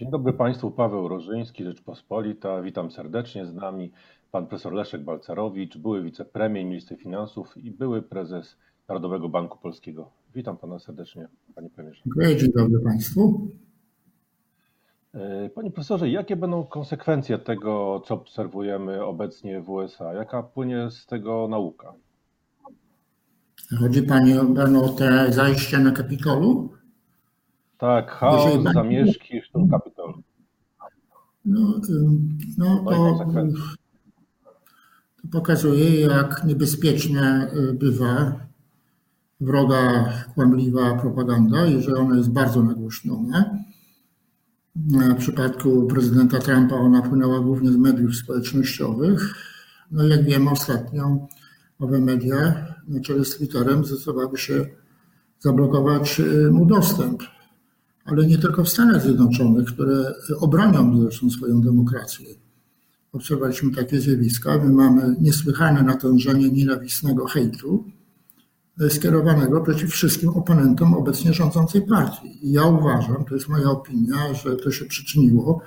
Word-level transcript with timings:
Dzień 0.00 0.10
dobry 0.10 0.32
Państwu, 0.32 0.70
Paweł 0.70 1.08
Rożyński, 1.08 1.64
Rzeczpospolita. 1.64 2.62
Witam 2.62 2.90
serdecznie 2.90 3.46
z 3.46 3.54
nami 3.54 3.92
pan 4.32 4.46
profesor 4.46 4.72
Leszek 4.72 5.04
Balcerowicz, 5.04 5.78
były 5.78 6.02
wicepremier, 6.02 6.64
minister 6.64 6.98
finansów 6.98 7.56
i 7.56 7.70
były 7.70 8.02
prezes 8.02 8.56
Narodowego 8.88 9.28
Banku 9.28 9.58
Polskiego. 9.58 10.10
Witam 10.34 10.56
pana 10.56 10.78
serdecznie, 10.78 11.28
panie 11.54 11.70
premierze. 11.70 12.02
Dziękuję, 12.04 12.36
dzień 12.36 12.52
dobry 12.52 12.80
Państwu. 12.80 13.48
E, 15.14 15.48
panie 15.48 15.70
profesorze, 15.70 16.08
jakie 16.08 16.36
będą 16.36 16.64
konsekwencje 16.64 17.38
tego, 17.38 18.02
co 18.06 18.14
obserwujemy 18.14 19.04
obecnie 19.04 19.60
w 19.60 19.70
USA? 19.70 20.14
Jaka 20.14 20.42
płynie 20.42 20.90
z 20.90 21.06
tego 21.06 21.48
nauka? 21.48 21.92
Chodzi 23.80 24.02
Pani 24.02 24.38
o 24.78 24.88
te 24.88 25.32
zajścia 25.32 25.78
na 25.78 25.90
Kapitolu? 25.90 26.70
Tak, 27.78 28.10
chaos, 28.10 28.62
zamieszki 28.74 29.40
w 29.40 29.52
tym 29.52 29.68
Kapitolu. 29.68 30.22
No, 31.44 31.80
no, 32.58 32.84
no 32.84 32.84
to, 32.90 33.24
to 35.22 35.28
pokazuje, 35.32 36.00
jak 36.00 36.44
niebezpieczna 36.44 37.46
y, 37.46 37.72
bywa 37.72 38.40
wroga, 39.40 40.12
kłamliwa 40.34 40.94
propaganda 40.94 41.66
i 41.66 41.82
że 41.82 41.94
ona 41.94 42.16
jest 42.16 42.30
bardzo 42.30 42.62
nagłośniona. 42.62 43.58
W 44.76 45.14
przypadku 45.18 45.86
prezydenta 45.86 46.38
Trumpa 46.38 46.76
ona 46.76 47.02
płynęła 47.02 47.40
głównie 47.40 47.72
z 47.72 47.76
mediów 47.76 48.16
społecznościowych. 48.16 49.34
No 49.90 50.04
jak 50.04 50.24
wiemy, 50.24 50.50
ostatnio 50.50 51.26
owe 51.78 52.00
media 52.00 52.66
na 52.88 53.00
czele 53.00 53.24
z 53.24 53.36
Twitterem 53.36 53.84
zdecydowały 53.84 54.38
się 54.38 54.66
zablokować 55.38 56.20
y, 56.20 56.50
mu 56.50 56.66
dostęp. 56.66 57.22
Ale 58.06 58.26
nie 58.26 58.38
tylko 58.38 58.64
w 58.64 58.68
Stanach 58.68 59.02
Zjednoczonych, 59.02 59.66
które 59.66 60.14
obronią 60.38 61.00
zresztą 61.00 61.30
swoją 61.30 61.60
demokrację. 61.60 62.26
Obserwowaliśmy 63.12 63.74
takie 63.74 64.00
zjawiska. 64.00 64.58
My 64.58 64.72
mamy 64.72 65.16
niesłychane 65.20 65.82
natężenie 65.82 66.50
nienawistnego 66.50 67.26
hejtu 67.26 67.84
y, 68.80 68.90
skierowanego 68.90 69.60
przeciw 69.60 69.90
wszystkim 69.90 70.30
oponentom 70.30 70.94
obecnie 70.94 71.32
rządzącej 71.32 71.82
partii. 71.82 72.46
I 72.46 72.52
ja 72.52 72.64
uważam, 72.64 73.24
to 73.24 73.34
jest 73.34 73.48
moja 73.48 73.70
opinia, 73.70 74.34
że 74.34 74.56
to 74.56 74.70
się 74.70 74.84
przyczyniło, 74.84 75.60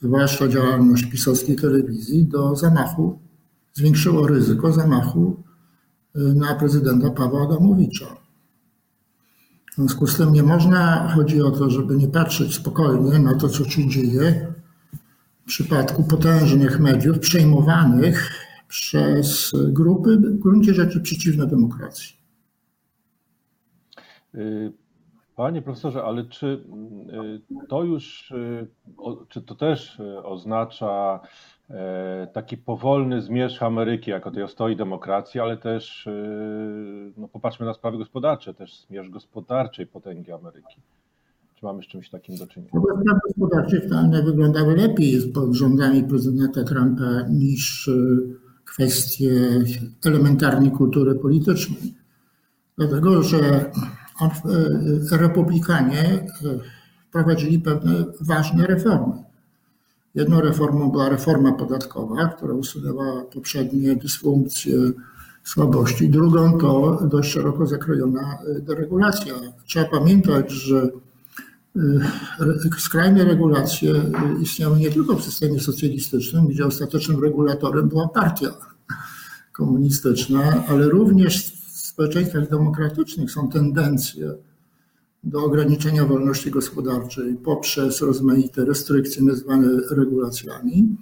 zwłaszcza 0.00 0.48
działalność 0.48 1.04
pisowskiej 1.04 1.56
telewizji, 1.56 2.26
do 2.26 2.56
zamachu, 2.56 3.18
zwiększyło 3.72 4.26
ryzyko 4.26 4.72
zamachu 4.72 5.42
na 6.14 6.54
prezydenta 6.54 7.10
Pawła 7.10 7.42
Adamowicza. 7.42 8.21
W 9.72 9.74
związku 9.74 10.06
z 10.06 10.16
tym 10.16 10.32
nie 10.32 10.42
można, 10.42 11.08
chodzi 11.08 11.42
o 11.42 11.50
to, 11.50 11.70
żeby 11.70 11.96
nie 11.96 12.08
patrzeć 12.08 12.54
spokojnie 12.54 13.18
na 13.18 13.34
to, 13.34 13.48
co 13.48 13.64
się 13.64 13.88
dzieje 13.88 14.54
w 15.42 15.44
przypadku 15.44 16.04
potężnych 16.04 16.80
mediów 16.80 17.18
przejmowanych 17.18 18.30
przez 18.68 19.52
grupy 19.68 20.16
w 20.16 20.38
gruncie 20.38 20.74
rzeczy 20.74 21.00
przeciwne 21.00 21.46
demokracji. 21.46 22.16
Y, 24.34 24.72
panie 25.36 25.62
profesorze, 25.62 26.04
ale 26.04 26.24
czy 26.24 26.46
y, 26.46 27.66
to 27.68 27.84
już, 27.84 28.30
y, 28.30 28.68
czy 29.28 29.42
to 29.42 29.54
też 29.54 30.00
oznacza 30.24 31.20
taki 32.32 32.56
powolny 32.56 33.22
zmierzch 33.22 33.62
Ameryki 33.62 34.10
jako 34.10 34.30
tej 34.30 34.42
ostoi 34.42 34.76
demokracji, 34.76 35.40
ale 35.40 35.56
też 35.56 36.06
e, 36.06 36.12
no 37.16 37.28
popatrzmy 37.28 37.66
na 37.66 37.74
sprawy 37.74 37.98
gospodarcze, 37.98 38.54
też 38.54 38.80
zmierzch 38.88 39.10
gospodarczej 39.10 39.86
potęgi 39.86 40.32
Ameryki. 40.32 40.76
Czy 41.54 41.64
mamy 41.64 41.82
z 41.82 41.86
czymś 41.86 42.10
takim 42.10 42.36
do 42.36 42.46
czynienia? 42.46 42.70
No, 42.74 42.80
sprawy 42.80 43.20
gospodarcze 43.26 43.80
w 43.80 43.86
Stanach 43.86 44.24
wyglądały 44.24 44.76
lepiej 44.76 45.32
pod 45.32 45.54
rządami 45.54 46.04
prezydenta 46.04 46.64
Trumpa 46.64 47.22
niż 47.30 47.88
e, 47.88 47.92
kwestie 48.64 49.30
elementarnej 50.04 50.70
kultury 50.70 51.14
politycznej. 51.14 51.94
Dlatego, 52.78 53.22
że 53.22 53.70
republikanie 55.10 56.26
prowadzili 57.12 57.58
pewne 57.58 57.92
ważne 58.20 58.66
reformy 58.66 59.31
Jedną 60.14 60.40
reformą 60.40 60.90
była 60.90 61.08
reforma 61.08 61.52
podatkowa, 61.52 62.28
która 62.28 62.54
usunęła 62.54 63.22
poprzednie 63.22 63.96
dysfunkcje, 63.96 64.74
słabości. 65.44 66.08
Drugą 66.08 66.58
to 66.58 66.98
dość 67.10 67.32
szeroko 67.32 67.66
zakrojona 67.66 68.38
e, 68.56 68.60
deregulacja. 68.60 69.34
Trzeba 69.64 69.86
pamiętać, 69.86 70.50
że 70.50 70.90
e, 71.76 71.80
skrajne 72.78 73.24
regulacje 73.24 73.94
e, 73.94 74.42
istniały 74.42 74.78
nie 74.78 74.90
tylko 74.90 75.16
w 75.16 75.24
systemie 75.24 75.60
socjalistycznym, 75.60 76.46
gdzie 76.46 76.66
ostatecznym 76.66 77.22
regulatorem 77.22 77.88
była 77.88 78.08
partia 78.08 78.48
komunistyczna, 79.52 80.64
ale 80.68 80.88
również 80.88 81.52
w 81.52 81.86
społeczeństwach 81.86 82.48
demokratycznych 82.50 83.30
są 83.30 83.48
tendencje 83.48 84.34
do 85.24 85.44
ograniczenia 85.44 86.04
wolności 86.04 86.50
gospodarczej 86.50 87.34
poprzez 87.34 88.00
rozmaite 88.00 88.64
restrykcje 88.64 89.22
nazwane 89.22 89.68
regulacjami. 89.90 90.96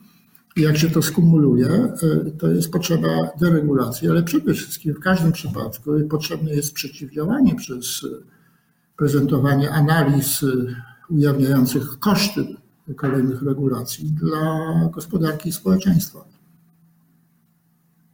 Jak 0.56 0.78
się 0.78 0.90
to 0.90 1.02
skumuluje, 1.02 1.68
e, 1.68 1.94
to 2.38 2.48
jest 2.48 2.70
potrzeba 2.70 3.08
deregulacji, 3.40 4.08
ale 4.08 4.22
przede 4.22 4.54
wszystkim 4.54 4.94
w 4.94 5.00
każdym 5.00 5.32
przypadku 5.32 5.90
potrzebne 6.10 6.50
jest 6.54 6.72
przeciwdziałanie 6.72 7.54
przez 7.54 8.06
prezentowanie 8.96 9.70
analiz 9.70 10.44
ujawniających 11.10 11.98
koszty 11.98 12.56
kolejnych 12.96 13.42
regulacji 13.42 14.12
dla 14.12 14.74
gospodarki 14.92 15.48
i 15.48 15.52
społeczeństwa. 15.52 16.39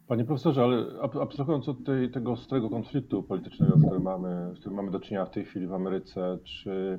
Panie 0.09 0.25
profesorze, 0.25 0.63
ale 0.63 0.87
abstrahując 1.23 1.69
od 1.69 1.85
tej, 1.85 2.11
tego 2.11 2.33
ostrego 2.33 2.71
konfliktu 2.71 3.23
politycznego, 3.23 3.79
z 3.79 3.85
którym, 3.85 4.03
mamy, 4.03 4.53
z 4.57 4.59
którym 4.61 4.77
mamy 4.77 4.91
do 4.91 5.01
czynienia 5.01 5.27
w 5.27 5.31
tej 5.31 5.45
chwili 5.45 5.67
w 5.67 5.73
Ameryce, 5.73 6.39
czy, 6.45 6.99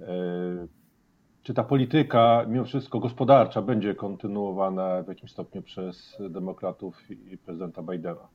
e, 0.00 0.66
czy 1.42 1.54
ta 1.54 1.64
polityka, 1.64 2.46
mimo 2.48 2.64
wszystko 2.64 3.00
gospodarcza, 3.00 3.62
będzie 3.62 3.94
kontynuowana 3.94 5.02
w 5.02 5.08
jakimś 5.08 5.32
stopniu 5.32 5.62
przez 5.62 6.16
demokratów 6.30 7.10
i 7.10 7.38
prezydenta 7.38 7.82
Bidena? 7.82 8.28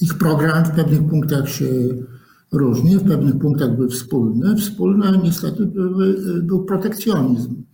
Ich 0.00 0.18
program 0.18 0.64
w 0.64 0.76
pewnych 0.76 1.10
punktach 1.10 1.48
się 1.48 1.66
różni, 2.52 2.96
w 2.96 3.08
pewnych 3.08 3.38
punktach 3.38 3.76
był 3.76 3.88
wspólny. 3.88 4.56
Wspólny 4.56 5.18
niestety 5.22 5.66
był 6.42 6.64
protekcjonizm 6.64 7.65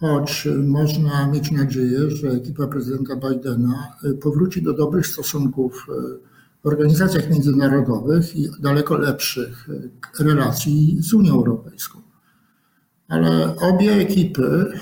choć 0.00 0.48
można 0.66 1.26
mieć 1.26 1.50
nadzieję, 1.50 2.10
że 2.10 2.28
ekipa 2.28 2.66
prezydenta 2.66 3.16
Bidena 3.16 3.92
y, 4.04 4.14
powróci 4.14 4.62
do 4.62 4.72
dobrych 4.72 5.06
stosunków 5.06 5.86
y, 5.88 5.92
w 6.64 6.66
organizacjach 6.66 7.30
międzynarodowych 7.30 8.36
i 8.36 8.48
daleko 8.60 8.98
lepszych 8.98 9.68
y, 10.20 10.24
relacji 10.24 10.96
z 11.00 11.14
Unią 11.14 11.34
Europejską. 11.34 12.02
Ale 13.08 13.56
obie 13.56 13.92
ekipy 13.92 14.72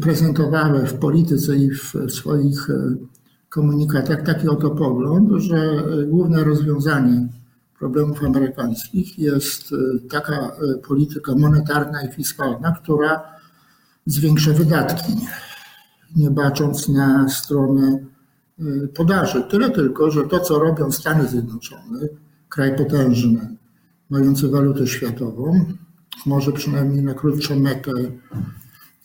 prezentowały 0.00 0.86
w 0.86 0.94
polityce 0.94 1.56
i 1.56 1.70
w 1.70 1.94
swoich 2.08 2.68
komunikatach 3.48 4.22
taki 4.22 4.48
oto 4.48 4.70
pogląd, 4.70 5.30
że 5.42 5.84
główne 6.06 6.44
rozwiązanie 6.44 7.28
problemów 7.80 8.24
amerykańskich 8.24 9.18
jest 9.18 9.72
y, 9.72 9.76
taka 10.10 10.52
y, 10.76 10.78
polityka 10.78 11.34
monetarna 11.34 12.02
i 12.02 12.12
fiskalna, 12.12 12.72
która 12.82 13.22
zwiększa 14.06 14.52
wydatki, 14.52 15.12
nie 16.16 16.30
bacząc 16.30 16.88
na 16.88 17.28
stronę 17.28 17.98
y, 18.60 18.88
podaży. 18.88 19.42
Tyle 19.50 19.70
tylko, 19.70 20.10
że 20.10 20.22
to, 20.22 20.40
co 20.40 20.58
robią 20.58 20.92
Stany 20.92 21.28
Zjednoczone, 21.28 22.00
kraj 22.48 22.76
potężny, 22.76 23.56
mający 24.10 24.48
walutę 24.48 24.86
światową, 24.86 25.64
może 26.26 26.52
przynajmniej 26.52 27.02
na 27.02 27.14
krótszą 27.14 27.60
metę 27.60 27.92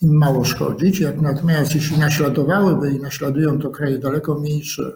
im 0.02 0.18
mało 0.18 0.46
szkodzić. 0.46 1.00
Jak 1.00 1.22
natomiast 1.22 1.76
jeśli 1.76 1.98
naśladowałyby 1.98 2.92
i 2.92 3.00
naśladują 3.00 3.60
to 3.60 3.70
kraje 3.70 4.00
daleko 4.00 4.36
mniejsze 4.40 4.92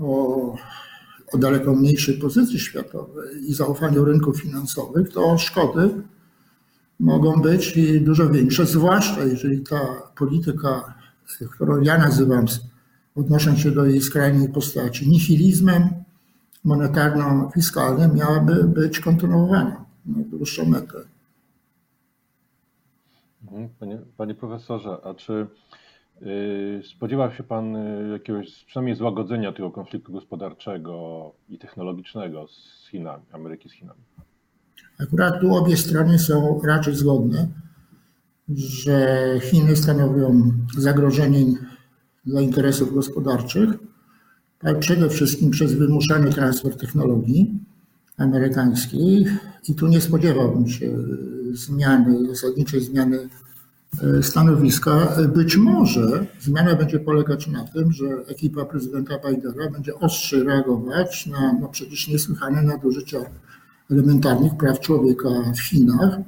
o 0.00 0.56
o 1.32 1.38
daleko 1.38 1.74
mniejszej 1.74 2.18
pozycji 2.18 2.58
światowej 2.58 3.50
i 3.50 3.54
zaufaniu 3.54 4.04
rynków 4.04 4.40
finansowych, 4.40 5.12
to 5.12 5.38
szkody 5.38 6.02
mogą 7.00 7.40
być 7.40 7.78
dużo 8.00 8.30
większe, 8.30 8.66
zwłaszcza 8.66 9.24
jeżeli 9.24 9.60
ta 9.60 9.80
polityka, 10.16 10.94
którą 11.50 11.80
ja 11.80 11.98
nazywam, 11.98 12.46
odnosząc 13.14 13.58
się 13.58 13.70
do 13.70 13.84
jej 13.84 14.00
skrajnej 14.00 14.48
postaci, 14.48 15.10
nihilizmem 15.10 15.88
monetarno-fiskalnym, 16.64 18.14
miałaby 18.14 18.64
być 18.64 19.00
kontynuowana 19.00 19.84
na 20.06 20.24
dłuższą 20.24 20.64
metę. 20.64 20.98
Mhm, 23.42 23.68
panie, 23.80 23.98
panie 24.16 24.34
profesorze, 24.34 24.96
a 25.04 25.14
czy 25.14 25.46
Spodziewa 26.82 27.34
się 27.34 27.42
Pan 27.42 27.76
jakiegoś 28.12 28.64
przynajmniej 28.64 28.96
złagodzenia 28.96 29.52
tego 29.52 29.70
konfliktu 29.70 30.12
gospodarczego 30.12 31.32
i 31.48 31.58
technologicznego 31.58 32.48
z 32.48 32.88
Chinami, 32.90 33.24
Ameryki 33.32 33.68
z 33.68 33.72
Chinami? 33.72 34.00
Akurat 35.00 35.40
tu 35.40 35.54
obie 35.54 35.76
strony 35.76 36.18
są 36.18 36.60
raczej 36.64 36.94
zgodne, 36.94 37.48
że 38.48 39.24
Chiny 39.40 39.76
stanowią 39.76 40.52
zagrożenie 40.78 41.44
dla 42.24 42.40
interesów 42.40 42.94
gospodarczych, 42.94 43.70
ale 44.60 44.78
przede 44.78 45.08
wszystkim 45.08 45.50
przez 45.50 45.74
wymuszany 45.74 46.30
transfer 46.30 46.76
technologii 46.76 47.60
amerykańskiej 48.16 49.26
i 49.68 49.74
tu 49.74 49.88
nie 49.88 50.00
spodziewałbym 50.00 50.68
się 50.68 50.90
zmiany, 51.52 52.28
zasadniczej 52.28 52.80
zmiany 52.80 53.28
stanowiska. 54.22 55.16
Być 55.34 55.56
może 55.56 56.26
zmiana 56.40 56.74
będzie 56.74 56.98
polegać 56.98 57.46
na 57.46 57.64
tym, 57.64 57.92
że 57.92 58.06
ekipa 58.26 58.64
prezydenta 58.64 59.14
Bidena 59.18 59.70
będzie 59.70 59.94
ostrzej 59.94 60.42
reagować 60.42 61.26
na 61.26 61.52
no 61.60 61.68
przecież 61.68 62.08
niesłychane 62.08 62.62
nadużycia 62.62 63.18
elementarnych 63.90 64.56
praw 64.56 64.80
człowieka 64.80 65.28
w 65.56 65.60
Chinach, 65.60 66.18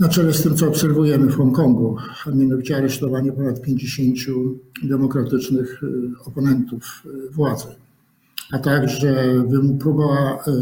na 0.00 0.08
czele 0.08 0.32
z 0.32 0.42
tym, 0.42 0.56
co 0.56 0.68
obserwujemy 0.68 1.26
w 1.26 1.36
Hongkongu, 1.36 1.96
a 2.26 2.30
mianowicie 2.30 2.76
aresztowanie 2.76 3.32
ponad 3.32 3.62
50 3.62 4.18
demokratycznych 4.82 5.80
e, 5.82 5.86
oponentów 6.24 7.02
e, 7.06 7.32
władzy 7.32 7.66
a 8.52 8.58
także 8.58 9.44
próba 9.80 10.38
e, 10.46 10.52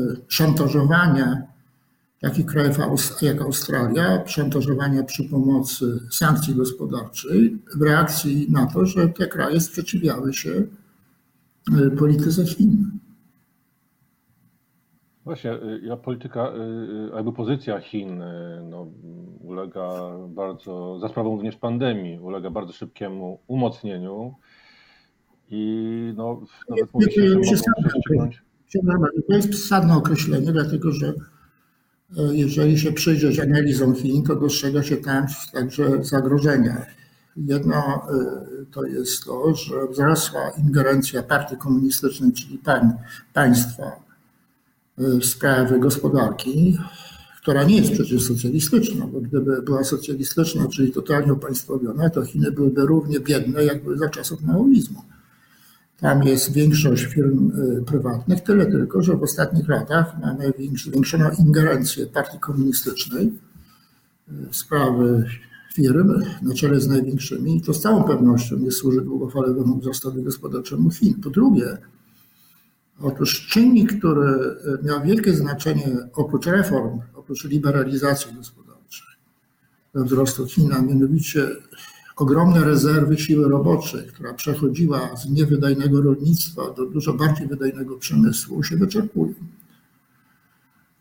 szantażowania 2.22 2.30
takich 2.30 2.46
krajów 2.46 2.80
jak 3.26 3.42
Australia, 3.42 4.26
szantażowania 4.26 5.02
przy 5.02 5.24
pomocy 5.24 6.00
sankcji 6.10 6.54
gospodarczej 6.54 7.58
w 7.76 7.82
reakcji 7.82 8.46
na 8.50 8.66
to, 8.66 8.86
że 8.86 9.08
te 9.08 9.26
kraje 9.26 9.60
sprzeciwiały 9.60 10.34
się 10.34 10.62
e, 11.78 11.90
polityce 11.90 12.46
Chin. 12.46 12.90
Właśnie, 15.24 15.58
ja 15.82 15.96
polityka, 15.96 16.52
jakby 17.14 17.32
pozycja 17.32 17.80
Chin 17.80 18.22
no, 18.70 18.86
ulega 19.40 20.10
bardzo, 20.28 20.98
za 21.00 21.08
sprawą 21.08 21.30
również 21.30 21.56
pandemii, 21.56 22.18
ulega 22.18 22.50
bardzo 22.50 22.72
szybkiemu 22.72 23.40
umocnieniu. 23.46 24.34
I 25.50 26.12
no, 26.16 26.42
nawet 26.68 26.94
mówi 26.94 27.12
się, 27.12 27.28
że 27.28 27.36
mogą 27.82 28.30
To 29.28 29.36
jest 29.36 29.50
przesadne 29.50 29.96
określenie, 29.96 30.52
dlatego 30.52 30.92
że 30.92 31.06
e, 31.06 31.12
jeżeli 32.32 32.78
się 32.78 32.92
przyjrzeć 32.92 33.40
analizom 33.40 33.94
Chin, 33.94 34.22
to 34.22 34.36
dostrzega 34.36 34.82
się 34.82 34.96
tam 34.96 35.26
także 35.52 36.04
zagrożenia. 36.04 36.86
Jedno 37.36 37.76
e, 37.76 38.64
to 38.70 38.84
jest 38.84 39.24
to, 39.24 39.54
że 39.54 39.86
wzrosła 39.90 40.50
ingerencja 40.58 41.22
partii 41.22 41.56
komunistycznej, 41.56 42.32
czyli 42.32 42.58
pań, 42.58 42.90
państwa 43.32 43.84
e, 43.84 45.02
w 45.18 45.24
sprawy 45.24 45.78
gospodarki, 45.78 46.78
która 47.42 47.64
nie 47.64 47.76
jest 47.76 47.92
przecież 47.92 48.22
socjalistyczna, 48.22 49.06
bo 49.06 49.20
gdyby 49.20 49.62
była 49.62 49.84
socjalistyczna, 49.84 50.68
czyli 50.68 50.92
totalnie 50.92 51.32
upaństwowiona, 51.32 52.10
to 52.10 52.24
Chiny 52.24 52.52
byłyby 52.52 52.86
równie 52.86 53.20
biedne, 53.20 53.64
jak 53.64 53.82
były 53.82 53.98
za 53.98 54.08
czasów 54.08 54.42
maoizmu. 54.42 55.02
Tam 56.00 56.22
jest 56.22 56.52
większość 56.52 57.04
firm 57.04 57.50
y, 57.78 57.84
prywatnych, 57.84 58.40
tyle 58.40 58.66
tylko, 58.66 59.02
że 59.02 59.16
w 59.16 59.22
ostatnich 59.22 59.68
latach 59.68 60.20
mamy 60.20 60.52
zwiększoną 60.84 61.30
ingerencję 61.38 62.06
partii 62.06 62.38
komunistycznej 62.38 63.26
y, 63.26 64.32
w 64.50 64.56
sprawy 64.56 65.24
firm 65.74 66.22
na 66.42 66.54
czele 66.54 66.80
z 66.80 66.88
największymi 66.88 67.56
i 67.56 67.62
to 67.62 67.74
z 67.74 67.80
całą 67.80 68.04
pewnością 68.04 68.56
nie 68.56 68.72
służy 68.72 69.00
długofalowemu 69.00 69.78
wzrostowi 69.78 70.22
gospodarczemu 70.22 70.90
Chin. 70.90 71.14
Po 71.14 71.30
drugie, 71.30 71.78
otóż 73.00 73.46
czynnik, 73.46 73.98
który 73.98 74.30
y, 74.30 74.84
miał 74.84 75.02
wielkie 75.02 75.34
znaczenie 75.34 75.96
oprócz 76.14 76.46
reform, 76.46 77.00
oprócz 77.14 77.44
liberalizacji 77.44 78.34
gospodarczej 78.34 78.70
wzrostu 79.94 80.46
Chin, 80.46 80.72
a 80.72 80.82
mianowicie 80.82 81.48
ogromne 82.20 82.64
rezerwy 82.64 83.18
siły 83.18 83.48
roboczej, 83.48 84.06
która 84.06 84.34
przechodziła 84.34 85.16
z 85.16 85.30
niewydajnego 85.30 86.02
rolnictwa 86.02 86.62
do 86.76 86.86
dużo 86.86 87.14
bardziej 87.14 87.46
wydajnego 87.46 87.96
przemysłu, 87.96 88.62
się 88.62 88.76
wyczerpują. 88.76 89.34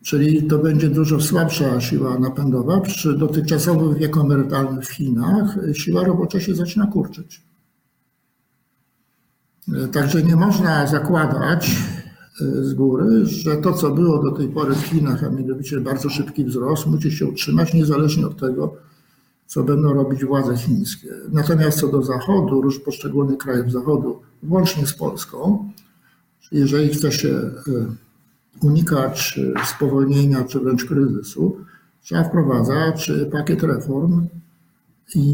Czyli 0.02 0.42
to 0.42 0.58
będzie 0.58 0.88
dużo 0.88 1.20
słabsza 1.20 1.80
siła 1.80 2.18
napędowa. 2.18 2.80
Przy 2.80 3.18
dotychczasowym 3.18 3.94
wieku 3.94 4.20
emerytalnym 4.20 4.82
w 4.82 4.88
Chinach 4.88 5.58
siła 5.72 6.04
robocza 6.04 6.40
się 6.40 6.54
zaczyna 6.54 6.86
kurczyć. 6.86 7.42
Także 9.92 10.22
nie 10.22 10.36
można 10.36 10.86
zakładać 10.86 11.70
e, 11.70 12.64
z 12.64 12.74
góry, 12.74 13.26
że 13.26 13.56
to, 13.56 13.72
co 13.72 13.90
było 13.90 14.22
do 14.22 14.30
tej 14.30 14.48
pory 14.48 14.74
w 14.74 14.82
Chinach, 14.82 15.24
a 15.24 15.30
mianowicie 15.30 15.80
bardzo 15.80 16.08
szybki 16.08 16.44
wzrost, 16.44 16.86
musi 16.86 17.12
się 17.12 17.26
utrzymać 17.26 17.74
niezależnie 17.74 18.26
od 18.26 18.40
tego, 18.40 18.76
co 19.50 19.64
będą 19.64 19.92
robić 19.94 20.24
władze 20.24 20.56
chińskie. 20.56 21.08
Natomiast 21.32 21.80
co 21.80 21.88
do 21.88 22.02
Zachodu, 22.02 22.60
róż 22.60 22.80
poszczególnych 22.80 23.38
krajów 23.38 23.72
Zachodu, 23.72 24.20
włącznie 24.42 24.86
z 24.86 24.94
Polską, 24.94 25.70
jeżeli 26.52 26.88
chce 26.88 27.12
się 27.12 27.28
e, 27.28 27.52
unikać 28.62 29.40
e, 29.56 29.64
spowolnienia 29.64 30.44
czy 30.44 30.60
wręcz 30.60 30.84
kryzysu, 30.84 31.56
trzeba 32.02 32.24
wprowadzać 32.24 33.12
pakiet 33.32 33.62
reform 33.62 34.26
i 35.14 35.24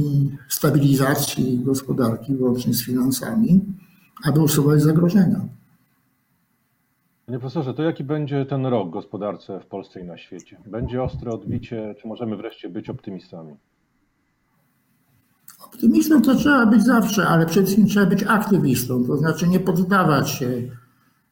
stabilizacji 0.49 1.61
gospodarki, 1.65 2.35
włącznie 2.35 2.75
z 2.75 2.85
finansami, 2.85 3.65
aby 4.25 4.41
usuwać 4.41 4.83
zagrożenia. 4.83 5.41
Panie 7.27 7.39
profesorze, 7.39 7.75
to 7.75 7.83
jaki 7.83 8.05
będzie 8.05 8.47
ten 8.47 8.67
rok 8.67 8.91
gospodarce 8.91 9.61
w 9.61 9.67
Polsce 9.67 10.01
i 10.01 10.05
na 10.05 10.19
świecie? 10.19 10.57
Będzie 10.67 11.03
ostre 11.03 11.31
odbicie, 11.31 11.95
czy 12.01 12.09
możemy 12.09 12.37
wreszcie 12.37 12.69
być 12.69 12.91
optymistami? 12.91 13.57
Optymistą 15.65 16.23
to 16.23 16.35
trzeba 16.35 16.67
być 16.67 16.85
zawsze, 16.85 17.27
ale 17.27 17.47
przede 17.47 17.67
wszystkim 17.67 17.87
trzeba 17.87 18.07
być 18.07 18.23
aktywistą, 18.23 19.05
to 19.05 19.17
znaczy 19.17 19.49
nie 19.49 19.61
poddawać 19.61 20.31
się 20.31 20.63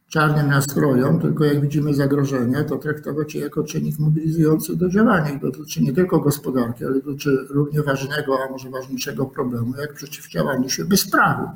czarnym 0.08 0.48
nastrojom, 0.48 1.20
tylko 1.20 1.44
jak 1.44 1.60
widzimy 1.60 1.94
zagrożenia, 1.94 2.64
to 2.64 2.76
traktować 2.76 3.34
je 3.34 3.40
jako 3.40 3.64
czynnik 3.64 3.98
mobilizujący 3.98 4.76
do 4.76 4.88
działania. 4.88 5.30
I 5.30 5.40
dotyczy 5.40 5.82
nie 5.82 5.92
tylko 5.92 6.20
gospodarki, 6.20 6.84
ale 6.84 6.94
dotyczy 6.94 7.46
równie 7.50 7.82
ważnego, 7.82 8.38
a 8.48 8.52
może 8.52 8.70
ważniejszego 8.70 9.26
problemu, 9.26 9.72
jak 9.80 9.94
przeciwdziałanie 9.94 10.70
się 10.70 10.84
bezprawu 10.84 11.48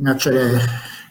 na 0.00 0.14
czele 0.14 0.60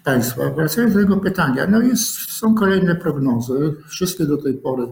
państwa. 0.03 0.49
Wracając 0.49 0.93
do 0.93 0.99
tego 0.99 1.17
pytania, 1.17 1.67
no 1.67 1.81
jest, 1.81 2.05
są 2.31 2.55
kolejne 2.55 2.95
prognozy. 2.95 3.73
Wszystkie 3.87 4.25
do 4.25 4.37
tej 4.37 4.53
pory 4.53 4.87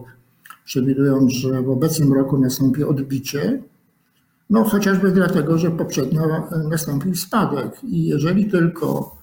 przewidują, 0.64 1.28
że 1.28 1.62
w 1.62 1.70
obecnym 1.70 2.12
roku 2.12 2.38
nastąpi 2.38 2.84
odbicie 2.84 3.62
no 4.50 4.64
chociażby 4.64 5.12
dlatego, 5.12 5.58
że 5.58 5.70
poprzednio 5.70 6.48
nastąpił 6.70 7.14
spadek 7.14 7.84
i 7.84 8.04
jeżeli 8.04 8.50
tylko 8.50 9.16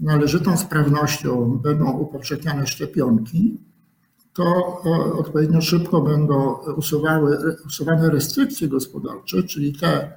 należytą 0.00 0.56
sprawnością 0.56 1.58
będą 1.62 1.92
upowszechniane 1.92 2.66
szczepionki, 2.66 3.58
to 4.32 4.44
e, 4.86 5.12
odpowiednio 5.12 5.60
szybko 5.60 6.00
będą 6.00 6.54
usuwały, 6.76 7.38
usuwane 7.66 8.10
restrykcje 8.10 8.68
gospodarcze, 8.68 9.42
czyli 9.42 9.72
te 9.72 10.12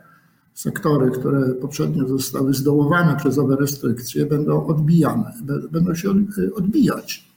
sektory, 0.53 1.11
które 1.11 1.53
poprzednio 1.53 2.07
zostały 2.07 2.53
zdołowane 2.53 3.15
przez 3.15 3.37
owe 3.37 3.55
restrykcje, 3.55 4.25
będą 4.25 4.67
odbijane, 4.67 5.33
będą 5.71 5.95
się 5.95 6.09
odbijać. 6.55 7.27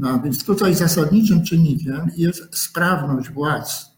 No, 0.00 0.20
więc 0.24 0.44
tutaj 0.44 0.74
zasadniczym 0.74 1.44
czynnikiem 1.44 2.10
jest 2.16 2.56
sprawność 2.58 3.30
władz 3.30 3.93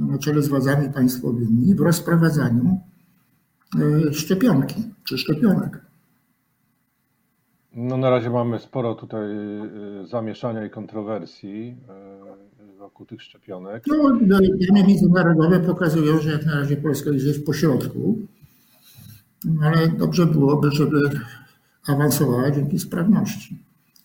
na 0.00 0.18
czele 0.18 0.42
z 0.42 0.48
władzami 0.48 0.92
państwowymi 0.92 1.74
w 1.74 1.80
rozprowadzaniu 1.80 2.80
e, 4.08 4.12
szczepionki 4.12 4.82
czy 5.04 5.18
szczepionek. 5.18 5.80
No 7.72 7.96
na 7.96 8.10
razie 8.10 8.30
mamy 8.30 8.58
sporo 8.58 8.94
tutaj 8.94 9.32
e, 9.32 10.06
zamieszania 10.06 10.66
i 10.66 10.70
kontrowersji 10.70 11.76
e, 11.88 12.78
wokół 12.78 13.06
tych 13.06 13.22
szczepionek. 13.22 13.84
No, 13.86 14.18
dane 14.68 14.86
międzynarodowe 14.86 15.60
pokazują, 15.60 16.18
że 16.18 16.32
jak 16.32 16.46
na 16.46 16.54
razie 16.54 16.76
Polska 16.76 17.10
jest 17.10 17.24
gdzieś 17.24 17.44
po 17.44 17.52
środku, 17.52 18.18
ale 19.62 19.88
dobrze 19.88 20.26
byłoby, 20.26 20.70
żeby 20.70 21.10
awansowała 21.86 22.50
dzięki 22.50 22.78
sprawności 22.78 23.58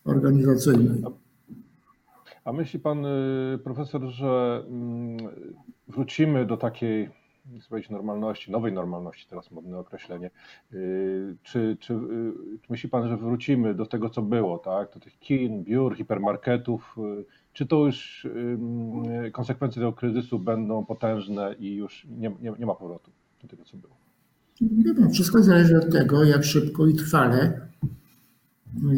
organizacyjnej. 0.05 1.03
A 2.45 2.53
myśli 2.53 2.79
pan 2.79 3.05
profesor, 3.63 4.01
że 4.01 4.63
mm, 4.67 5.17
wrócimy 5.87 6.45
do 6.45 6.57
takiej 6.57 7.09
normalności, 7.89 8.51
nowej 8.51 8.73
normalności, 8.73 9.27
teraz 9.29 9.51
modne 9.51 9.77
określenie. 9.77 10.31
Y, 10.73 11.35
czy, 11.43 11.77
czy, 11.79 11.93
y, 11.93 12.33
czy 12.61 12.71
myśli 12.71 12.89
Pan, 12.89 13.09
że 13.09 13.17
wrócimy 13.17 13.73
do 13.73 13.85
tego, 13.85 14.09
co 14.09 14.21
było, 14.21 14.57
tak? 14.57 14.93
do 14.93 14.99
tych 14.99 15.19
kin, 15.19 15.63
biur, 15.63 15.97
hipermarketów? 15.97 16.95
Y, 17.19 17.25
czy 17.53 17.65
to 17.65 17.85
już 17.85 18.27
konsekwencje 19.31 19.79
tego 19.79 19.93
kryzysu 19.93 20.39
będą 20.39 20.85
potężne 20.85 21.55
i 21.59 21.75
już 21.75 22.07
nie, 22.09 22.31
nie, 22.41 22.53
nie 22.59 22.65
ma 22.65 22.75
powrotu 22.75 23.11
do 23.41 23.47
tego, 23.47 23.63
co 23.63 23.77
było? 23.77 23.95
Wiem, 24.61 25.11
wszystko 25.11 25.43
zależy 25.43 25.77
od 25.77 25.91
tego, 25.91 26.23
jak 26.23 26.43
szybko 26.43 26.87
i 26.87 26.93
trwale 26.93 27.67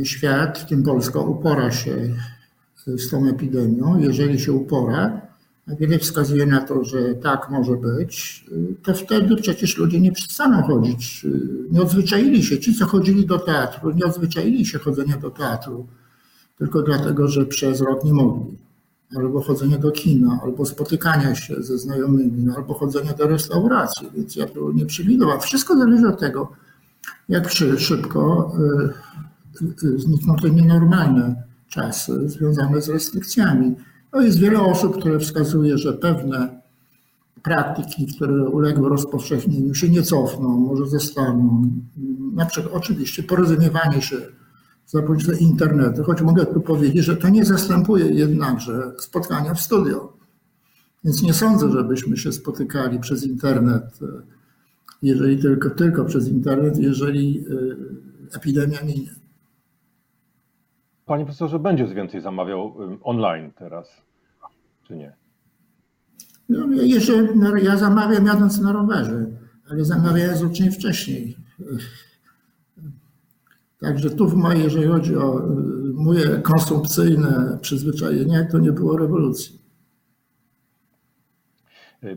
świat, 0.04 0.60
w 0.60 0.66
tym 0.66 0.84
Polska, 0.84 1.20
upora 1.20 1.72
się 1.72 2.16
z 2.88 3.10
tą 3.10 3.28
epidemią. 3.28 4.00
Jeżeli 4.00 4.40
się 4.40 4.54
upora, 4.54 5.22
a 5.68 5.76
wiele 5.76 6.00
wskazuje 6.00 6.46
na 6.46 6.62
to, 6.62 6.84
że 6.84 7.16
tak 7.16 7.50
może 7.50 7.76
być, 7.76 8.46
to 8.84 8.94
wtedy 8.94 9.36
przecież 9.36 9.78
ludzie 9.78 10.00
nie 10.00 10.12
przestaną 10.12 10.62
chodzić. 10.64 11.26
Nie 11.72 11.82
odzwyczaili 11.82 12.44
się. 12.44 12.60
Ci, 12.60 12.74
co 12.74 12.86
chodzili 12.86 13.26
do 13.26 13.40
teatru, 13.40 13.92
nie 13.92 14.06
odzwyczaili 14.06 14.66
się 14.66 14.80
chodzenia 14.80 15.18
do 15.18 15.30
teatru 15.30 15.88
tylko 16.58 16.82
dlatego, 16.82 17.28
że 17.28 17.46
przez 17.46 17.82
rok 17.82 18.04
nie 18.04 18.14
mogli. 18.14 18.58
Albo 19.18 19.42
chodzenie 19.42 19.78
do 19.78 19.92
kina, 19.92 20.40
albo 20.44 20.66
spotykania 20.66 21.36
się 21.36 21.64
ze 21.64 21.78
znajomymi, 21.78 22.52
albo 22.56 22.74
chodzenie 22.74 23.14
do 23.18 23.28
restauracji. 23.28 24.10
Więc 24.16 24.36
ja 24.36 24.46
tu 24.46 24.72
nie 24.72 24.86
przewidywałem. 24.86 25.42
Wszystko 25.42 25.78
zależy 25.78 26.08
od 26.08 26.20
tego, 26.20 26.52
jak 27.30 27.50
szybko 27.78 28.52
y, 29.62 29.88
y, 29.88 30.00
znikną 30.00 30.36
te 30.36 30.50
nienormalne 30.50 31.44
czasy 31.70 32.30
związane 32.30 32.82
z 32.82 32.90
restrykcjami. 32.90 33.76
No 34.14 34.22
jest 34.22 34.40
wiele 34.40 34.62
osób, 34.62 35.00
które 35.00 35.20
wskazuje, 35.20 35.78
że 35.78 35.94
pewne 35.94 36.62
praktyki, 37.44 38.08
które 38.16 38.50
uległy 38.50 38.90
rozpowszechnieniu 38.90 39.74
się 39.74 39.90
nie 39.90 40.04
cofną, 40.04 40.50
może 40.50 40.86
zostaną. 40.86 41.70
Na 42.34 42.46
przykład 42.46 42.74
oczywiście 42.74 43.24
porozumiewanie 43.24 44.02
się 44.02 44.18
za 44.88 45.02
pomocą 45.02 45.32
internetu, 45.32 46.04
choć 46.04 46.22
mogę 46.22 46.46
tu 46.46 46.62
powiedzieć, 46.62 47.06
że 47.06 47.18
to 47.18 47.30
nie 47.30 47.46
zastępuje 47.46 48.06
jednakże 48.06 48.92
spotkania 49.00 49.54
w 49.54 49.62
studio. 49.62 50.14
Więc 51.04 51.24
nie 51.24 51.34
sądzę, 51.34 51.72
żebyśmy 51.72 52.18
się 52.18 52.32
spotykali 52.32 53.00
przez 53.00 53.24
internet, 53.24 54.00
jeżeli 55.02 55.40
tylko, 55.42 55.70
tylko 55.70 56.06
przez 56.06 56.28
internet, 56.28 56.78
jeżeli 56.78 57.46
y, 57.48 57.78
epidemia 58.36 58.84
minie. 58.84 59.16
Panie 61.08 61.26
profesorze, 61.26 61.60
będzie 61.60 61.88
więcej 61.88 62.22
zamawiał 62.22 62.76
online 63.04 63.52
teraz, 63.56 64.02
czy 64.84 64.96
nie? 64.96 65.14
No, 66.50 66.82
jeszcze, 66.84 67.28
no, 67.36 67.56
ja 67.56 67.78
zamawiam 67.78 68.26
jadąc 68.26 68.60
na 68.60 68.72
rowerze, 68.72 69.26
ale 69.70 69.86
zamawiałem 69.86 70.38
znacznie 70.38 70.72
wcześniej. 70.72 71.38
Także 73.82 74.10
tu 74.10 74.28
w 74.28 74.34
mojej, 74.34 74.64
jeżeli 74.64 74.88
chodzi 74.88 75.16
o 75.16 75.40
y, 75.40 75.44
moje 75.94 76.42
konsumpcyjne 76.42 77.58
przyzwyczajenia, 77.62 78.48
to 78.52 78.60
nie 78.60 78.72
było 78.72 78.98
rewolucji. 78.98 79.57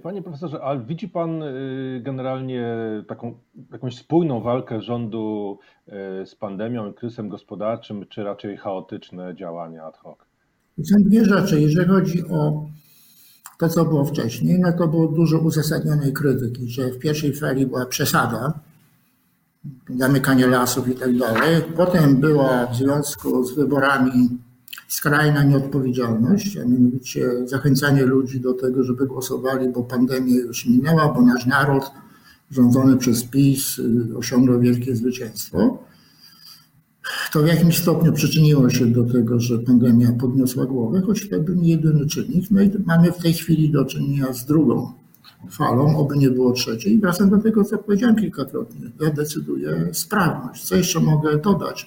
Panie 0.02 0.22
profesorze, 0.22 0.62
ale 0.62 0.80
widzi 0.80 1.08
pan 1.08 1.42
y, 1.42 2.00
generalnie 2.04 2.76
taką 3.08 3.34
jakąś 3.72 3.96
spójną 3.96 4.40
walkę 4.40 4.82
rządu 4.82 5.58
y, 6.22 6.26
z 6.26 6.34
pandemią 6.34 6.90
i 6.90 6.94
kryzysem 6.94 7.28
gospodarczym, 7.28 8.06
czy 8.08 8.24
raczej 8.24 8.56
chaotyczne 8.56 9.34
działania 9.34 9.84
ad 9.84 9.96
hoc? 9.96 10.18
Są 10.84 10.96
dwie 10.98 11.24
rzeczy. 11.24 11.60
Jeżeli 11.60 11.88
chodzi 11.88 12.28
o 12.28 12.66
to, 13.58 13.68
co 13.68 13.84
było 13.84 14.04
wcześniej, 14.04 14.58
no 14.58 14.72
to 14.72 14.88
było 14.88 15.08
dużo 15.08 15.38
uzasadnionej 15.38 16.12
krytyki, 16.12 16.68
że 16.68 16.90
w 16.90 16.98
pierwszej 16.98 17.32
fali 17.32 17.66
była 17.66 17.86
przesada, 17.86 18.52
zamykanie 19.98 20.46
lasów 20.46 20.88
i 20.88 20.94
tak 20.94 21.18
dalej. 21.18 21.62
Potem 21.76 22.16
była 22.16 22.66
w 22.66 22.76
związku 22.76 23.44
z 23.44 23.54
wyborami 23.54 24.38
skrajna 24.90 25.42
nieodpowiedzialność, 25.44 26.56
a 26.56 26.64
mianowicie 26.64 27.30
zachęcanie 27.44 28.02
ludzi 28.06 28.40
do 28.40 28.54
tego, 28.54 28.84
żeby 28.84 29.06
głosowali, 29.06 29.68
bo 29.68 29.82
pandemia 29.82 30.34
już 30.34 30.66
minęła, 30.66 31.12
bo 31.14 31.22
nasz 31.22 31.46
naród 31.46 31.84
rządzony 32.50 32.96
przez 32.96 33.24
PiS 33.24 33.78
y, 33.78 34.16
osiągnął 34.16 34.60
wielkie 34.60 34.96
zwycięstwo. 34.96 35.84
To 37.32 37.42
w 37.42 37.46
jakimś 37.46 37.78
stopniu 37.78 38.12
przyczyniło 38.12 38.70
się 38.70 38.86
do 38.86 39.04
tego, 39.04 39.40
że 39.40 39.58
pandemia 39.58 40.12
podniosła 40.12 40.66
głowę, 40.66 41.02
choć 41.06 41.28
to 41.28 41.40
był 41.40 41.54
nie 41.54 41.68
jedyny 41.68 42.06
czynnik. 42.06 42.50
No 42.50 42.62
i 42.62 42.70
mamy 42.86 43.12
w 43.12 43.18
tej 43.18 43.32
chwili 43.32 43.70
do 43.70 43.84
czynienia 43.84 44.32
z 44.32 44.46
drugą 44.46 44.92
falą, 45.50 45.96
oby 45.98 46.16
nie 46.16 46.30
było 46.30 46.52
trzeciej. 46.52 46.94
I 46.94 46.98
wracam 46.98 47.30
do 47.30 47.38
tego, 47.38 47.64
co 47.64 47.78
powiedziałem 47.78 48.16
kilkakrotnie. 48.16 48.90
Ja 49.00 49.10
decyduję 49.10 49.88
sprawność. 49.92 50.64
Co 50.64 50.76
jeszcze 50.76 51.00
mogę 51.00 51.38
dodać? 51.38 51.86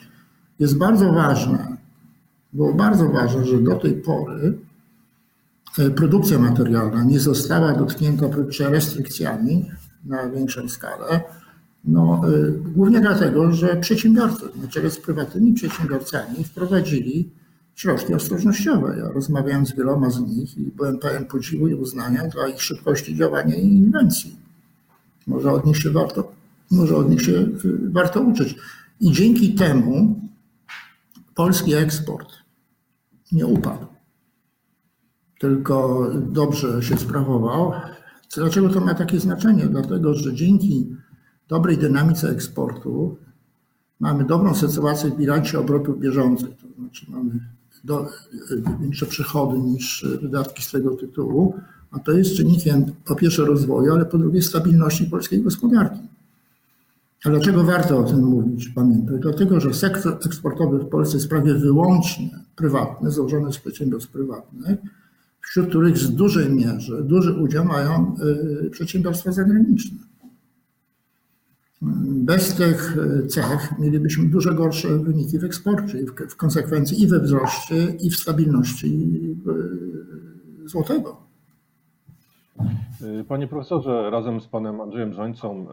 Jest 0.59 0.77
bardzo 0.77 1.13
ważne, 1.13 1.72
było 2.53 2.73
bardzo 2.73 3.09
ważne, 3.09 3.45
że 3.45 3.61
do 3.61 3.75
tej 3.75 3.93
pory 3.93 4.57
e, 5.79 5.89
produkcja 5.89 6.39
materialna 6.39 7.03
nie 7.03 7.19
została 7.19 7.73
dotknięta 7.73 8.25
restrykcjami 8.69 9.71
na 10.05 10.29
większą 10.29 10.69
skalę. 10.69 11.21
No, 11.85 12.21
e, 12.27 12.51
głównie 12.51 13.01
dlatego, 13.01 13.51
że 13.51 13.75
przedsiębiorcy, 13.75 14.45
na 14.61 14.67
czele 14.67 14.91
z 14.91 14.97
prywatnymi 14.97 15.53
przedsiębiorcami, 15.53 16.43
wprowadzili 16.43 17.29
środki 17.75 18.13
ostrożnościowe. 18.13 18.95
Ja 18.97 19.11
rozmawiałem 19.11 19.65
z 19.65 19.75
wieloma 19.75 20.09
z 20.09 20.19
nich 20.19 20.57
i 20.57 20.61
byłem 20.61 20.99
pełen 20.99 21.25
podziwu 21.25 21.67
i 21.67 21.73
uznania 21.73 22.27
dla 22.27 22.47
ich 22.47 22.61
szybkości 22.61 23.15
działania 23.15 23.55
i 23.55 23.65
inwencji. 23.65 24.35
Może 25.27 25.51
od 25.51 25.65
nich 25.65 25.77
się 25.77 25.89
warto, 25.89 26.31
może 26.71 26.95
od 26.97 27.09
nich 27.09 27.21
się 27.21 27.31
y, 27.31 27.49
warto 27.91 28.21
uczyć. 28.21 28.55
I 28.99 29.11
dzięki 29.11 29.55
temu 29.55 30.19
polski 31.35 31.73
eksport 31.73 32.42
nie 33.31 33.45
upadł, 33.45 33.85
tylko 35.39 36.07
dobrze 36.29 36.83
się 36.83 36.97
sprawował. 36.97 37.71
Dlaczego 38.35 38.69
to 38.69 38.81
ma 38.81 38.93
takie 38.93 39.19
znaczenie? 39.19 39.65
Dlatego, 39.65 40.13
że 40.13 40.33
dzięki 40.33 40.95
dobrej 41.47 41.77
dynamice 41.77 42.29
eksportu 42.29 43.17
mamy 43.99 44.25
dobrą 44.25 44.55
sytuację 44.55 45.09
w 45.09 45.17
bilansie 45.17 45.59
obrotów 45.59 45.99
bieżących. 45.99 46.49
To 46.49 46.67
znaczy 46.81 47.05
mamy 47.11 47.39
do, 47.83 48.07
większe 48.81 49.05
przychody 49.05 49.59
niż 49.59 50.05
wydatki 50.21 50.63
z 50.63 50.71
tego 50.71 50.95
tytułu, 50.95 51.55
a 51.91 51.99
to 51.99 52.11
jest 52.11 52.35
czynnikiem 52.35 52.85
po 53.05 53.15
pierwsze 53.15 53.45
rozwoju, 53.45 53.93
ale 53.93 54.05
po 54.05 54.17
drugie 54.17 54.41
stabilności 54.41 55.05
polskiej 55.05 55.41
gospodarki. 55.41 55.99
Dlaczego 57.25 57.63
warto 57.63 57.97
o 57.99 58.03
tym 58.03 58.19
mówić, 58.19 58.69
pamiętać? 58.69 59.15
Dlatego, 59.19 59.59
że 59.59 59.73
sektor 59.73 60.17
eksportowy 60.25 60.79
w 60.79 60.89
Polsce 60.89 61.17
jest 61.17 61.29
prawie 61.29 61.53
wyłącznie 61.53 62.29
prywatny, 62.55 63.11
złożony 63.11 63.53
z 63.53 63.57
przedsiębiorstw 63.57 64.11
prywatnych, 64.11 64.79
wśród 65.41 65.69
których 65.69 65.95
w 65.95 66.07
dużej 66.07 66.49
mierze 66.49 67.03
duży 67.03 67.33
udział 67.33 67.65
mają 67.65 68.15
y, 68.65 68.69
przedsiębiorstwa 68.69 69.31
zagraniczne. 69.31 69.97
Bez 72.05 72.55
tych 72.55 72.97
cech 73.29 73.79
mielibyśmy 73.79 74.29
dużo 74.29 74.53
gorsze 74.53 74.97
wyniki 74.97 75.39
w 75.39 75.43
eksporcie 75.43 76.05
w 76.29 76.35
konsekwencji 76.35 77.03
i 77.03 77.07
we 77.07 77.19
wzroście, 77.19 77.95
i 77.99 78.09
w 78.09 78.15
stabilności 78.15 79.09
e, 80.65 80.69
złotego. 80.69 81.22
Panie 83.27 83.47
profesorze, 83.47 84.09
razem 84.09 84.41
z 84.41 84.47
panem 84.47 84.81
Andrzejem 84.81 85.13
Żońcą 85.13 85.67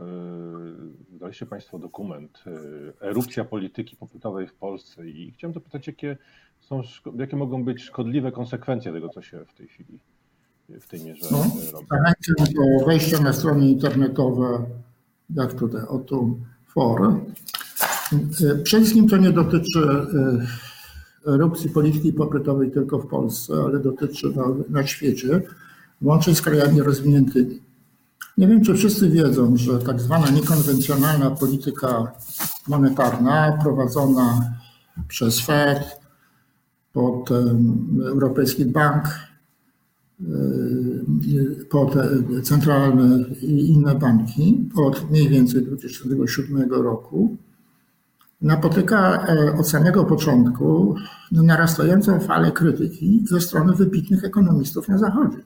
wydaliście 1.12 1.46
państwo 1.46 1.78
dokument 1.78 2.44
e, 2.46 3.06
Erupcja 3.06 3.44
polityki 3.44 3.96
popytowej 3.96 4.46
w 4.46 4.54
Polsce 4.54 5.08
i 5.08 5.32
chciałem 5.32 5.54
zapytać, 5.54 5.87
jakie, 5.87 6.16
są, 6.60 6.82
jakie 7.18 7.37
mogą 7.37 7.64
być 7.64 7.82
szkodliwe 7.82 8.32
konsekwencje 8.32 8.92
tego, 8.92 9.08
co 9.08 9.22
się 9.22 9.44
w 9.44 9.54
tej 9.54 9.68
chwili 9.68 9.99
w 10.80 10.87
tej 10.87 11.04
mierze 11.04 11.26
no, 11.30 11.38
robi. 11.38 11.50
Zachęcam 11.60 12.54
do 12.54 12.87
wejścia 12.87 13.20
na 13.20 13.32
strony 13.32 13.68
internetowe 13.68 14.66
jak 15.34 15.54
tutaj 15.54 15.82
o 15.82 15.99
tą 15.99 16.40
forę. 16.66 17.20
Przede 18.64 18.84
wszystkim 18.84 19.08
to 19.08 19.16
nie 19.16 19.30
dotyczy 19.30 19.80
erupcji 21.26 21.70
polityki 21.70 22.12
popytowej 22.12 22.70
tylko 22.70 22.99
w 22.99 23.06
Polsce, 23.06 23.52
ale 23.66 23.80
dotyczy 23.80 24.26
na, 24.37 24.44
na 24.68 24.87
świecie, 24.87 25.42
łącznie 26.02 26.35
z 26.35 26.42
krajami 26.42 26.83
rozwiniętymi. 26.83 27.62
Nie 28.38 28.49
wiem, 28.49 28.64
czy 28.64 28.75
wszyscy 28.75 29.11
wiedzą, 29.11 29.57
że 29.57 29.78
tak 29.78 30.00
zwana 30.00 30.30
niekonwencjonalna 30.30 31.30
polityka 31.30 32.12
monetarna 32.69 33.59
prowadzona 33.62 34.54
przez 35.09 35.40
Fed, 35.40 36.00
potem 36.92 37.87
Europejski 38.07 38.64
Bank 38.64 39.09
Y, 40.28 41.66
pod 41.71 41.95
centralne 42.42 43.25
i 43.42 43.71
inne 43.71 43.95
banki 43.95 44.69
od 44.76 45.11
mniej 45.11 45.28
więcej 45.28 45.62
2007 45.62 46.71
roku 46.71 47.37
napotyka 48.42 49.26
e, 49.26 49.59
od 49.59 49.69
samego 49.69 50.04
początku 50.04 50.95
narastającą 51.33 52.21
falę 52.21 52.52
krytyki 52.52 53.25
ze 53.28 53.40
strony 53.40 53.73
wybitnych 53.73 54.25
ekonomistów 54.25 54.88
na 54.88 54.99
Zachodzie. 54.99 55.38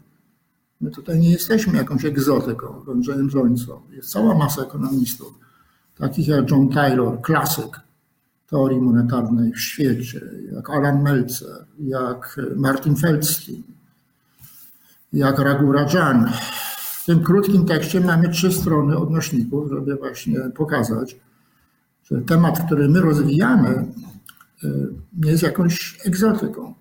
My 0.85 0.91
tutaj 0.91 1.21
nie 1.21 1.31
jesteśmy 1.31 1.79
jakąś 1.79 2.05
egzotyką, 2.05 2.83
Andrzejem 2.93 3.31
Żońcą. 3.31 3.81
Jest 3.91 4.11
cała 4.11 4.35
masa 4.35 4.62
ekonomistów, 4.62 5.38
takich 5.99 6.29
jak 6.29 6.50
John 6.50 6.69
Taylor, 6.69 7.21
klasyk 7.21 7.81
teorii 8.50 8.81
monetarnej 8.81 9.53
w 9.53 9.61
świecie, 9.61 10.21
jak 10.53 10.71
Alan 10.71 11.03
Meltzer, 11.03 11.67
jak 11.79 12.41
Martin 12.57 12.97
Feldstein, 12.97 13.62
jak 15.12 15.38
Raghu 15.38 15.73
Rajan, 15.73 16.33
w 17.03 17.05
tym 17.07 17.23
krótkim 17.23 17.67
tekście 17.67 18.00
mamy 18.00 18.29
trzy 18.29 18.53
strony 18.53 18.97
odnośników, 18.97 19.71
żeby 19.71 19.97
właśnie 19.97 20.41
pokazać, 20.41 21.17
że 22.05 22.23
temat, 22.23 22.67
który 22.67 22.88
my 22.88 23.00
rozwijamy, 23.00 23.87
nie 25.17 25.31
jest 25.31 25.43
jakąś 25.43 25.99
egzotyką. 26.05 26.75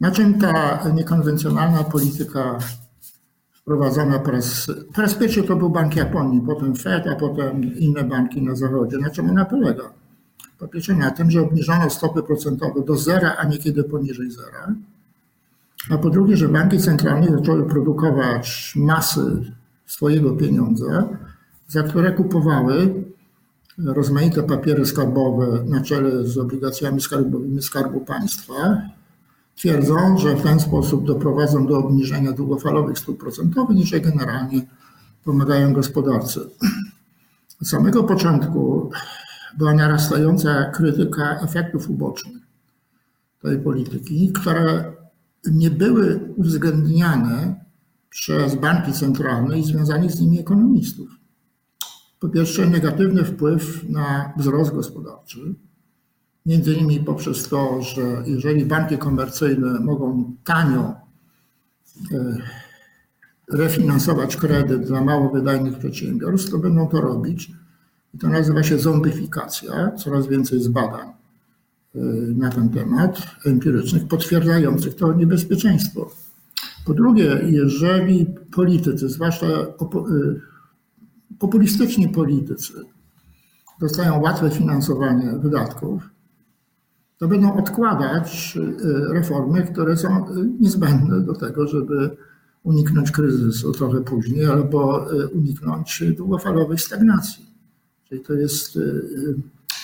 Na 0.00 0.10
czym 0.10 0.38
ta 0.38 0.82
niekonwencjonalna 0.94 1.84
polityka 1.84 2.58
wprowadzona 3.64 4.18
po 4.18 4.30
raz, 4.30 4.66
po 4.94 5.20
pierwszy 5.20 5.42
to 5.42 5.56
był 5.56 5.70
Bank 5.70 5.96
Japonii, 5.96 6.40
potem 6.40 6.76
Fed, 6.76 7.06
a 7.06 7.14
potem 7.16 7.74
inne 7.74 8.04
banki 8.04 8.42
na 8.42 8.54
zachodzie. 8.54 8.98
Na 8.98 9.10
czym 9.10 9.30
ona 9.30 9.44
polega? 9.44 9.82
Po 10.58 10.68
pierwsze 10.68 10.94
na 10.94 11.10
tym, 11.10 11.30
że 11.30 11.40
obniżono 11.40 11.90
stopy 11.90 12.22
procentowe 12.22 12.82
do 12.82 12.96
zera, 12.96 13.36
a 13.38 13.44
niekiedy 13.44 13.84
poniżej 13.84 14.30
zera. 14.30 14.74
A 15.90 15.98
po 15.98 16.10
drugie, 16.10 16.36
że 16.36 16.48
banki 16.48 16.78
centralne 16.78 17.26
zaczęły 17.38 17.68
produkować 17.68 18.72
masy 18.76 19.52
swojego 19.86 20.32
pieniądza, 20.32 21.08
za 21.68 21.82
które 21.82 22.12
kupowały 22.12 23.04
rozmaite 23.78 24.42
papiery 24.42 24.86
skarbowe 24.86 25.64
na 25.66 25.80
czele 25.80 26.24
z 26.24 26.38
obligacjami 26.38 27.00
skarbowymi 27.00 27.62
Skarbu 27.62 28.00
Państwa, 28.00 28.82
twierdzą, 29.56 30.18
że 30.18 30.36
w 30.36 30.42
ten 30.42 30.60
sposób 30.60 31.06
doprowadzą 31.06 31.66
do 31.66 31.78
obniżenia 31.78 32.32
długofalowych 32.32 32.98
stóp 32.98 33.20
procentowych 33.20 33.78
i 33.78 33.86
że 33.86 34.00
generalnie 34.00 34.60
pomagają 35.24 35.72
gospodarce. 35.72 36.40
Od 37.62 37.68
samego 37.68 38.04
początku 38.04 38.90
była 39.58 39.74
narastająca 39.74 40.64
krytyka 40.64 41.40
efektów 41.40 41.90
ubocznych 41.90 42.42
tej 43.42 43.58
polityki, 43.58 44.32
które 44.32 44.92
nie 45.50 45.70
były 45.70 46.20
uwzględniane 46.36 47.64
przez 48.10 48.54
banki 48.54 48.92
centralne 48.92 49.58
i 49.58 49.64
związanych 49.64 50.12
z 50.12 50.20
nimi 50.20 50.40
ekonomistów. 50.40 51.08
Po 52.20 52.28
pierwsze, 52.28 52.66
negatywny 52.66 53.24
wpływ 53.24 53.88
na 53.88 54.32
wzrost 54.36 54.74
gospodarczy, 54.74 55.54
między 56.46 56.74
innymi 56.74 57.00
poprzez 57.00 57.48
to, 57.48 57.82
że 57.82 58.02
jeżeli 58.26 58.64
banki 58.64 58.98
komercyjne 58.98 59.80
mogą 59.80 60.32
tanio 60.44 60.94
e, 62.12 62.36
refinansować 63.52 64.36
kredyt 64.36 64.86
dla 64.86 65.00
mało 65.00 65.30
wydajnych 65.30 65.78
przedsiębiorstw, 65.78 66.50
to 66.50 66.58
będą 66.58 66.88
to 66.88 67.00
robić. 67.00 67.52
I 68.14 68.18
to 68.18 68.28
nazywa 68.28 68.62
się 68.62 68.78
zombyfikacja. 68.78 69.90
Coraz 69.90 70.26
więcej 70.26 70.58
jest 70.58 70.70
badań 70.70 71.08
e, 71.08 71.98
na 72.36 72.50
ten 72.50 72.68
temat, 72.68 73.22
empirycznych, 73.46 74.08
potwierdzających 74.08 74.94
to 74.94 75.12
niebezpieczeństwo. 75.12 76.10
Po 76.86 76.94
drugie, 76.94 77.40
jeżeli 77.46 78.26
politycy, 78.54 79.08
zwłaszcza 79.08 79.46
e, 79.46 79.66
populistyczni 81.38 82.08
politycy, 82.08 82.72
dostają 83.80 84.20
łatwe 84.20 84.50
finansowanie 84.50 85.32
wydatków, 85.32 86.13
to 87.18 87.28
będą 87.28 87.56
odkładać 87.56 88.58
y, 88.80 89.12
reformy, 89.12 89.62
które 89.62 89.96
są 89.96 90.28
y, 90.28 90.32
niezbędne 90.60 91.20
do 91.20 91.34
tego, 91.34 91.66
żeby 91.66 92.16
uniknąć 92.62 93.10
kryzysu 93.10 93.72
trochę 93.72 94.00
później 94.00 94.46
albo 94.46 95.12
y, 95.12 95.28
uniknąć 95.28 96.02
długofalowej 96.16 96.78
stagnacji. 96.78 97.46
Czyli 98.08 98.20
to 98.20 98.32
jest 98.32 98.78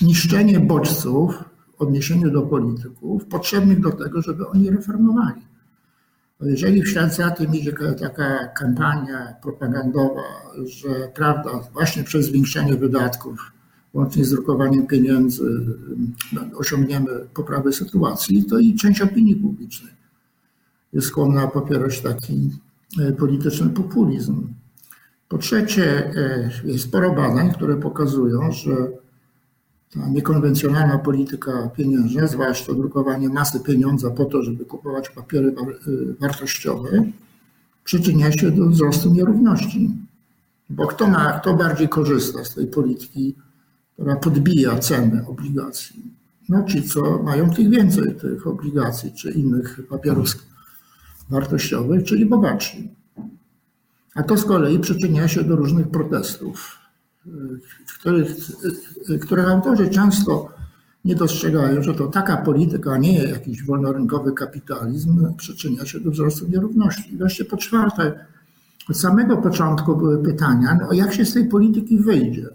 niszczenie 0.02 0.60
bodźców 0.60 1.44
w 1.78 1.82
odniesieniu 1.82 2.30
do 2.30 2.42
polityków 2.42 3.25
potrzebnych 3.25 3.80
do 3.80 3.90
tego, 3.90 4.22
żeby 4.22 4.49
oni 4.49 4.70
reformowali. 4.70 5.42
Jeżeli 6.40 6.82
w 6.82 6.88
ślad 6.88 7.14
za 7.14 7.30
tym 7.30 7.54
idzie 7.54 7.72
taka 8.00 8.46
kampania 8.46 9.34
propagandowa, 9.42 10.22
że 10.64 10.88
prawda, 11.14 11.50
właśnie 11.72 12.04
przez 12.04 12.26
zwiększenie 12.26 12.76
wydatków 12.76 13.52
łącznie 13.94 14.25
z 14.25 14.30
drukowaniem 14.30 14.87
pieniędzy 14.87 15.66
no, 16.32 16.40
osiągniemy 16.59 17.26
poprawę 17.35 17.73
sytuacji, 17.73 18.44
to 18.44 18.59
i 18.59 18.75
część 18.75 19.00
opinii 19.00 19.37
publicznej 19.37 19.92
jest 20.92 21.06
skłonna 21.06 21.47
popierać 21.47 22.00
taki 22.00 22.50
e, 23.00 23.12
polityczny 23.12 23.71
populizm. 23.71 24.49
Po 25.28 25.38
trzecie, 25.38 26.15
e, 26.17 26.50
jest 26.65 26.84
sporo 26.84 27.15
badań, 27.15 27.52
które 27.52 27.76
pokazują, 27.76 28.52
że 28.52 28.73
ta 29.95 30.08
niekonwencjonalna 30.08 30.99
polityka 30.99 31.71
pieniężna, 31.76 32.26
zwłaszcza 32.26 32.75
drukowanie 32.75 33.28
masy 33.28 33.60
pieniądza 33.60 34.10
po 34.10 34.25
to, 34.25 34.43
żeby 34.43 34.65
kupować 34.65 35.10
papiery 35.10 35.54
wartościowe, 36.21 37.04
przyczynia 37.84 38.32
się 38.32 38.50
do 38.50 38.67
wzrostu 38.67 39.15
nierówności. 39.15 39.91
Bo 40.71 40.86
kto, 40.86 41.08
ma, 41.08 41.32
kto 41.41 41.54
bardziej 41.54 41.88
korzysta 41.88 42.45
z 42.45 42.54
tej 42.54 42.67
polityki 42.67 43.34
która 44.00 44.17
podbija 44.17 44.78
cenę 44.78 45.26
obligacji. 45.26 46.02
No 46.49 46.65
ci, 46.65 46.82
co 46.82 47.23
mają 47.23 47.50
tych 47.50 47.71
więcej 47.71 48.15
tych 48.15 48.47
obligacji 48.47 49.13
czy 49.13 49.30
innych 49.30 49.80
papierów 49.89 50.28
wartościowych, 51.30 52.04
czyli 52.04 52.26
bogatsi. 52.26 52.95
A 54.15 54.23
to 54.23 54.36
z 54.36 54.45
kolei 54.45 54.78
przyczynia 54.78 55.28
się 55.28 55.45
do 55.45 55.56
różnych 55.56 55.89
protestów, 55.89 56.78
których, 57.99 58.36
których 59.21 59.49
autorzy 59.49 59.89
często 59.89 60.49
nie 61.04 61.15
dostrzegają, 61.15 61.82
że 61.82 61.95
to 61.95 62.06
taka 62.06 62.36
polityka, 62.36 62.93
a 62.93 62.99
nie 62.99 63.25
jakiś 63.25 63.65
wolnorynkowy 63.65 64.32
kapitalizm, 64.32 65.34
przyczynia 65.36 65.86
się 65.86 66.00
do 66.00 66.10
wzrostu 66.10 66.49
nierówności. 66.49 67.15
I 67.15 67.17
wreszcie 67.17 67.45
po 67.45 67.56
czwarte, 67.56 68.26
od 68.91 68.97
samego 68.97 69.36
początku 69.36 69.97
były 69.97 70.23
pytania, 70.23 70.78
no 70.80 70.93
jak 70.93 71.15
się 71.15 71.25
z 71.25 71.34
tej 71.34 71.49
polityki 71.49 71.99
wyjdzie? 71.99 72.49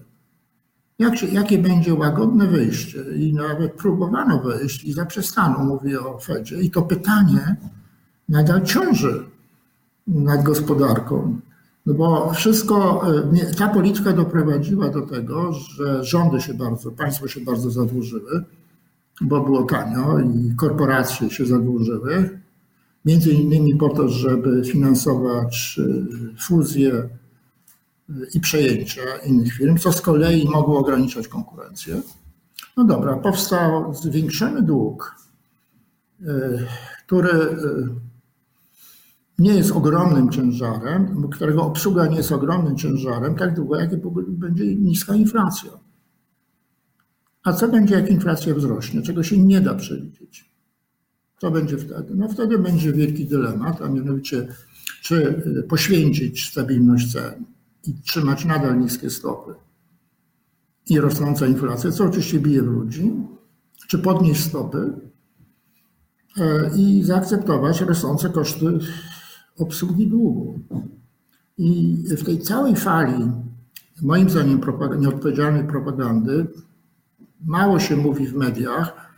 Jak 1.00 1.34
jakie 1.34 1.58
będzie 1.58 1.94
łagodne 1.94 2.48
wyjście? 2.48 3.04
I 3.18 3.34
nawet 3.34 3.74
próbowano 3.74 4.40
wejść 4.40 4.84
i 4.84 4.94
zaprzestano, 4.94 5.64
mówię 5.64 6.00
o 6.00 6.20
Fedzie. 6.20 6.62
I 6.62 6.72
to 6.72 6.82
pytanie 6.82 7.56
nadal 8.30 8.62
ciąży 8.62 9.24
nad 10.08 10.44
gospodarką. 10.44 11.40
No 11.86 11.94
bo 11.94 12.34
wszystko, 12.34 13.04
e, 13.34 13.54
ta 13.54 13.68
polityka 13.68 14.14
doprowadziła 14.14 14.90
do 14.90 15.02
tego, 15.02 15.54
że 15.54 16.04
rządy 16.04 16.42
się 16.42 16.54
bardzo, 16.54 16.92
państwo 16.92 17.28
się 17.28 17.42
bardzo 17.42 17.70
zadłużyły, 17.70 18.44
bo 19.22 19.42
było 19.42 19.64
tanio 19.64 20.20
i 20.20 20.56
korporacje 20.56 21.30
się 21.30 21.46
zadłużyły, 21.46 22.40
między 23.06 23.32
innymi 23.32 23.76
po 23.76 23.90
to, 23.90 24.10
żeby 24.10 24.64
finansować 24.66 25.80
e, 25.80 26.40
fuzję 26.40 27.10
i 28.34 28.40
przejęcia 28.40 29.02
innych 29.26 29.54
firm, 29.54 29.78
co 29.78 29.92
z 29.92 30.02
kolei 30.02 30.50
mogło 30.50 30.80
ograniczać 30.80 31.28
konkurencję. 31.28 32.02
No 32.78 32.84
dobra, 32.84 33.18
powstał 33.18 33.94
zwiększony 33.94 34.62
dług, 34.62 35.16
e, 36.22 36.26
który 37.06 37.30
e, 37.30 37.56
nie 39.40 39.54
jest 39.54 39.72
ogromnym 39.72 40.30
ciężarem, 40.30 41.30
którego 41.30 41.64
obsługa 41.64 42.08
nie 42.08 42.18
jest 42.18 42.32
ogromnym 42.32 42.78
ciężarem, 42.78 43.36
tak 43.36 43.56
długo 43.56 43.80
jak 43.80 44.08
będzie 44.28 44.76
niska 44.76 45.16
inflacja. 45.16 45.72
A 47.44 47.54
co 47.54 47.68
będzie, 47.68 47.96
jak 47.96 48.10
inflacja 48.10 48.56
wzrośnie, 48.56 49.02
czego 49.02 49.24
się 49.24 49.38
nie 49.38 49.62
da 49.62 49.76
przewidzieć? 49.76 50.50
Co 51.42 51.52
będzie 51.52 51.78
wtedy? 51.78 52.16
No 52.16 52.30
wtedy 52.30 52.60
będzie 52.60 52.94
wielki 52.94 53.26
dylemat, 53.26 53.82
a 53.82 53.90
mianowicie, 53.90 54.48
czy 55.02 55.44
e, 55.60 55.64
poświęcić 55.64 56.50
stabilność 56.50 57.12
cen, 57.12 57.46
i 57.88 57.94
trzymać 57.94 58.46
nadal 58.46 58.80
niskie 58.80 59.10
stopy 59.10 59.56
i 60.90 61.00
rosnąca 61.00 61.48
inflacja, 61.48 61.92
co 61.92 62.04
oczywiście 62.04 62.40
bije 62.40 62.62
w 62.62 62.66
ludzi, 62.66 63.14
czy 63.88 64.00
podnieść 64.00 64.44
stopy 64.44 64.94
e, 66.38 66.72
i 66.78 67.04
zaakceptować 67.04 67.82
rosnące 67.82 68.30
koszty 68.30 68.80
obsługi 69.58 70.08
długu. 70.08 70.60
I 71.58 71.98
w 72.18 72.24
tej 72.24 72.40
całej 72.40 72.76
fali, 72.76 73.32
moim 74.02 74.30
zdaniem, 74.30 74.62
nieodpowiedzialnej 75.00 75.68
propagandy, 75.68 76.48
mało 77.46 77.80
się 77.80 77.96
mówi 77.96 78.28
w 78.28 78.36
mediach 78.36 79.12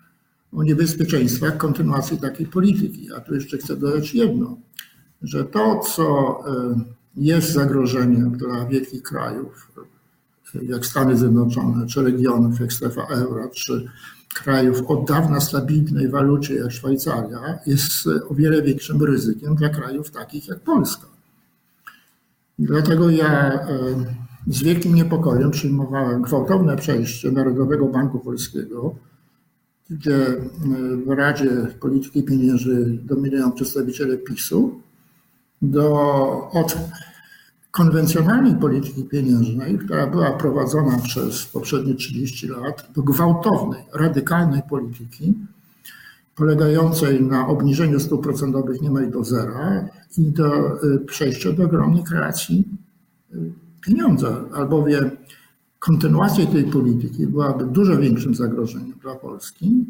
o 0.52 0.64
niebezpieczeństwach 0.64 1.58
kontynuacji 1.58 2.18
takiej 2.18 2.48
polityki. 2.48 3.14
A 3.14 3.20
tu 3.20 3.36
jeszcze 3.36 3.58
chcę 3.58 3.78
dodać 3.78 4.14
jedno, 4.14 4.58
że 5.22 5.46
to, 5.46 5.80
co 5.80 6.40
e, 6.48 6.97
jest 7.18 7.54
zagrożeniem 7.54 8.38
dla 8.38 8.66
wielkich 8.66 9.04
krajów, 9.04 9.72
jak 10.62 10.86
Stany 10.86 11.18
Zjednoczone, 11.18 11.88
czy 11.88 12.04
regionów 12.04 12.60
jak 12.60 12.74
strefa 12.74 13.02
euro, 13.02 13.50
czy 13.56 13.88
krajów 14.34 14.82
o 14.88 15.06
dawna 15.08 15.40
stabilnej 15.40 16.10
walucie 16.10 16.56
jak 16.56 16.72
Szwajcaria, 16.72 17.60
jest 17.66 18.08
o 18.30 18.36
wiele 18.36 18.62
większym 18.62 19.04
ryzykiem 19.04 19.56
dla 19.56 19.70
krajów 19.70 20.12
takich 20.12 20.48
jak 20.48 20.60
Polska. 20.60 21.08
Dlatego 22.60 23.10
ja 23.10 23.54
e, 23.54 23.68
z 24.48 24.64
wielkim 24.64 24.96
niepokojem 24.96 25.52
przyjmowałem 25.52 26.22
gwałtowne 26.22 26.78
przejście 26.78 27.32
Narodowego 27.32 27.86
Banku 27.86 28.20
Polskiego, 28.20 28.96
gdzie 29.90 30.28
e, 30.28 30.40
w 31.06 31.10
Radzie 31.10 31.68
Polityki 31.80 32.24
Pieniężnej 32.24 33.00
dominują 33.04 33.52
przedstawiciele 33.52 34.18
PiSu, 34.18 34.82
do, 35.62 36.50
od 36.52 36.78
konwencjonalnej 37.72 38.56
polityki 38.56 39.04
pieniężnej, 39.04 39.78
która 39.78 40.08
była 40.08 40.32
prowadzona 40.32 40.98
przez 40.98 41.46
poprzednie 41.46 41.96
30 41.96 42.48
lat, 42.48 42.88
do 42.96 43.04
gwałtownej, 43.04 43.84
radykalnej 43.94 44.62
polityki, 44.70 45.34
polegającej 46.36 47.24
na 47.24 47.48
obniżeniu 47.48 48.00
stóp 48.00 48.24
procentowych 48.24 48.82
niemal 48.82 49.12
do 49.12 49.24
zera 49.24 49.86
i 50.18 50.22
do 50.32 50.84
y, 50.84 51.00
przejścia 51.00 51.52
do 51.52 51.64
ogromnej 51.64 52.04
kreacji 52.04 52.68
y, 53.34 53.38
pieniądza, 53.82 54.42
albowiem 54.54 55.12
kontynuacja 55.80 56.46
tej 56.46 56.64
polityki 56.64 57.28
byłaby 57.28 57.66
dużo 57.66 57.98
większym 57.98 58.36
zagrożeniem 58.36 59.00
dla 59.02 59.16
Polski 59.16 59.86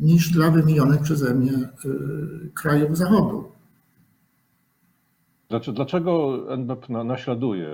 niż 0.00 0.30
dla 0.30 0.50
wymienionych 0.50 1.00
przeze 1.00 1.34
mnie 1.34 1.52
y, 1.52 2.50
krajów 2.54 2.96
Zachodu. 2.96 3.55
Znaczy, 5.48 5.72
dlaczego 5.72 6.42
NBP 6.54 7.04
naśladuje 7.04 7.68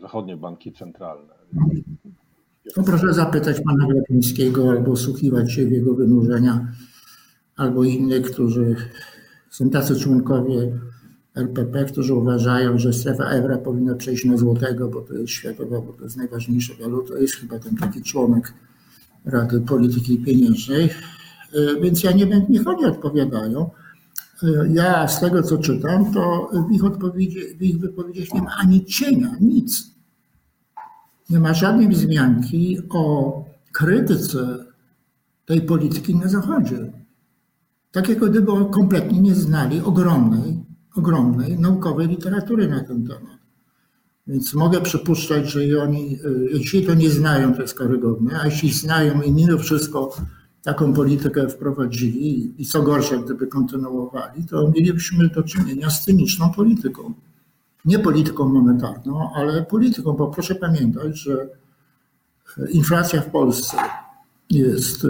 zachodnie 0.00 0.36
banki 0.36 0.72
centralne? 0.72 1.34
To 2.74 2.82
proszę 2.82 3.14
zapytać 3.14 3.60
pana 3.60 3.86
Glapińskiego 3.86 4.70
albo 4.70 4.96
słuchiwać 4.96 5.52
się 5.52 5.66
w 5.66 5.72
jego 5.72 5.94
wynurzenia, 5.94 6.72
albo 7.56 7.84
innych, 7.84 8.30
którzy 8.30 8.76
są 9.50 9.70
tacy 9.70 10.00
członkowie 10.00 10.78
LPP, 11.34 11.84
którzy 11.84 12.14
uważają, 12.14 12.78
że 12.78 12.92
strefa 12.92 13.24
euro 13.24 13.58
powinna 13.58 13.94
przejść 13.94 14.24
na 14.24 14.36
złotego, 14.36 14.88
bo 14.88 15.00
to 15.00 15.14
jest 15.14 15.32
światowa, 15.32 15.80
bo 15.80 15.92
to 15.92 16.04
jest 16.04 16.16
najważniejsza 16.16 16.74
waluta. 16.80 17.18
Jest 17.18 17.34
chyba 17.34 17.58
ten 17.58 17.76
taki 17.76 18.02
członek 18.02 18.54
Rady 19.24 19.60
Polityki 19.60 20.18
Pieniężnej. 20.18 20.84
E, 20.84 21.80
więc 21.80 22.04
ja 22.04 22.12
nie 22.12 22.26
wiem, 22.26 22.42
niech 22.48 22.66
oni 22.66 22.84
odpowiadają. 22.84 23.70
Ja 24.68 25.08
z 25.08 25.20
tego, 25.20 25.42
co 25.42 25.58
czytam, 25.58 26.12
to 26.12 26.50
w 26.68 26.72
ich, 26.72 26.84
odpowiedzi, 26.84 27.40
w 27.58 27.62
ich 27.62 27.78
wypowiedziach 27.78 28.34
nie 28.34 28.42
ma 28.42 28.50
ani 28.56 28.84
cienia, 28.84 29.36
nic. 29.40 29.94
Nie 31.30 31.40
ma 31.40 31.54
żadnej 31.54 31.88
wzmianki 31.88 32.78
o 32.90 33.44
krytyce 33.72 34.64
tej 35.46 35.60
polityki 35.60 36.14
na 36.14 36.28
Zachodzie. 36.28 36.92
Tak 37.92 38.08
jak 38.08 38.30
gdyby 38.30 38.52
kompletnie 38.70 39.20
nie 39.20 39.34
znali 39.34 39.80
ogromnej, 39.80 40.64
ogromnej 40.96 41.58
naukowej 41.58 42.08
literatury 42.08 42.68
na 42.68 42.84
ten 42.84 43.06
temat. 43.06 43.36
Więc 44.26 44.54
mogę 44.54 44.80
przypuszczać, 44.80 45.50
że 45.50 45.82
oni, 45.82 46.14
e, 46.14 46.28
jeśli 46.52 46.86
to 46.86 46.94
nie 46.94 47.10
znają, 47.10 47.54
to 47.54 47.62
jest 47.62 47.74
karygodne, 47.74 48.40
a 48.40 48.44
jeśli 48.44 48.72
znają 48.72 49.22
i 49.22 49.32
mimo 49.32 49.58
wszystko 49.58 50.16
taką 50.66 50.92
politykę 50.92 51.48
wprowadzili 51.48 52.54
i 52.62 52.66
co 52.66 52.82
gorsze, 52.82 53.18
gdyby 53.18 53.46
kontynuowali, 53.46 54.44
to 54.44 54.72
mielibyśmy 54.74 55.28
do 55.28 55.42
czynienia 55.42 55.90
z 55.90 56.04
cyniczną 56.04 56.50
polityką. 56.50 57.14
Nie 57.84 57.98
polityką 57.98 58.48
monetarną, 58.48 59.30
ale 59.34 59.62
polityką, 59.62 60.12
bo 60.12 60.26
proszę 60.26 60.54
pamiętać, 60.54 61.18
że 61.18 61.48
inflacja 62.72 63.20
w 63.20 63.30
Polsce 63.30 63.76
jest 64.50 65.04
e, 65.04 65.08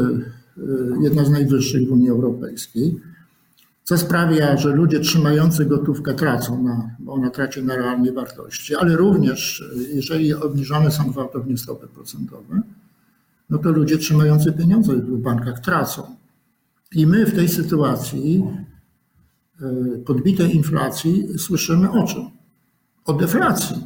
jedna 1.01 1.25
z 1.25 1.31
najwyższych 1.31 1.89
w 1.89 1.93
Unii 1.93 2.11
Europejskiej, 2.11 3.01
co 3.83 3.99
sprawia, 3.99 4.57
że 4.57 4.69
ludzie 4.69 5.01
trzymający 5.01 5.65
gotówkę 5.65 6.15
tracą, 6.15 6.63
na, 6.63 6.97
bo 6.99 7.13
ona 7.13 7.31
traci 7.31 7.63
na 7.63 7.77
realnej 7.77 8.13
wartości, 8.13 8.75
ale 8.75 8.97
również 8.97 9.65
jeżeli 9.95 10.35
obniżone 10.35 10.91
są 10.91 11.11
gwałtownie 11.11 11.59
stopy 11.59 11.87
procentowe, 11.87 12.63
no 13.51 13.59
to 13.59 13.71
ludzie 13.71 13.99
trzymający 13.99 14.53
pieniądze 14.53 14.95
w 14.95 15.19
bankach 15.19 15.61
tracą. 15.61 16.17
I 16.93 17.07
my 17.07 17.27
w 17.27 17.35
tej 17.35 17.49
sytuacji 17.49 18.45
e, 19.61 19.99
podbitej 19.99 20.57
inflacji 20.57 21.39
słyszymy 21.39 21.91
o 21.91 22.07
czym? 22.07 22.23
O 23.05 23.13
deflacji, 23.13 23.77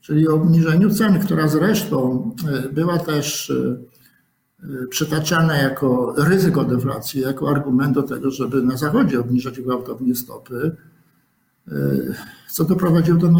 czyli 0.00 0.28
o 0.28 0.34
obniżeniu 0.34 0.90
cen, 0.90 1.20
która 1.20 1.48
zresztą 1.48 2.30
e, 2.48 2.68
była 2.68 2.98
też 2.98 3.50
e, 3.50 4.86
przytaczana 4.86 5.56
jako 5.56 6.14
ryzyko 6.18 6.64
deflacji, 6.64 7.20
jako 7.20 7.50
argument 7.50 7.94
do 7.94 8.02
tego, 8.02 8.30
żeby 8.30 8.62
na 8.62 8.76
Zachodzie 8.76 9.20
obniżać 9.20 9.60
gwałtownie 9.60 10.14
stopy, 10.14 10.76
co 12.50 12.64
doprowadziło 12.64 13.18
do. 13.18 13.32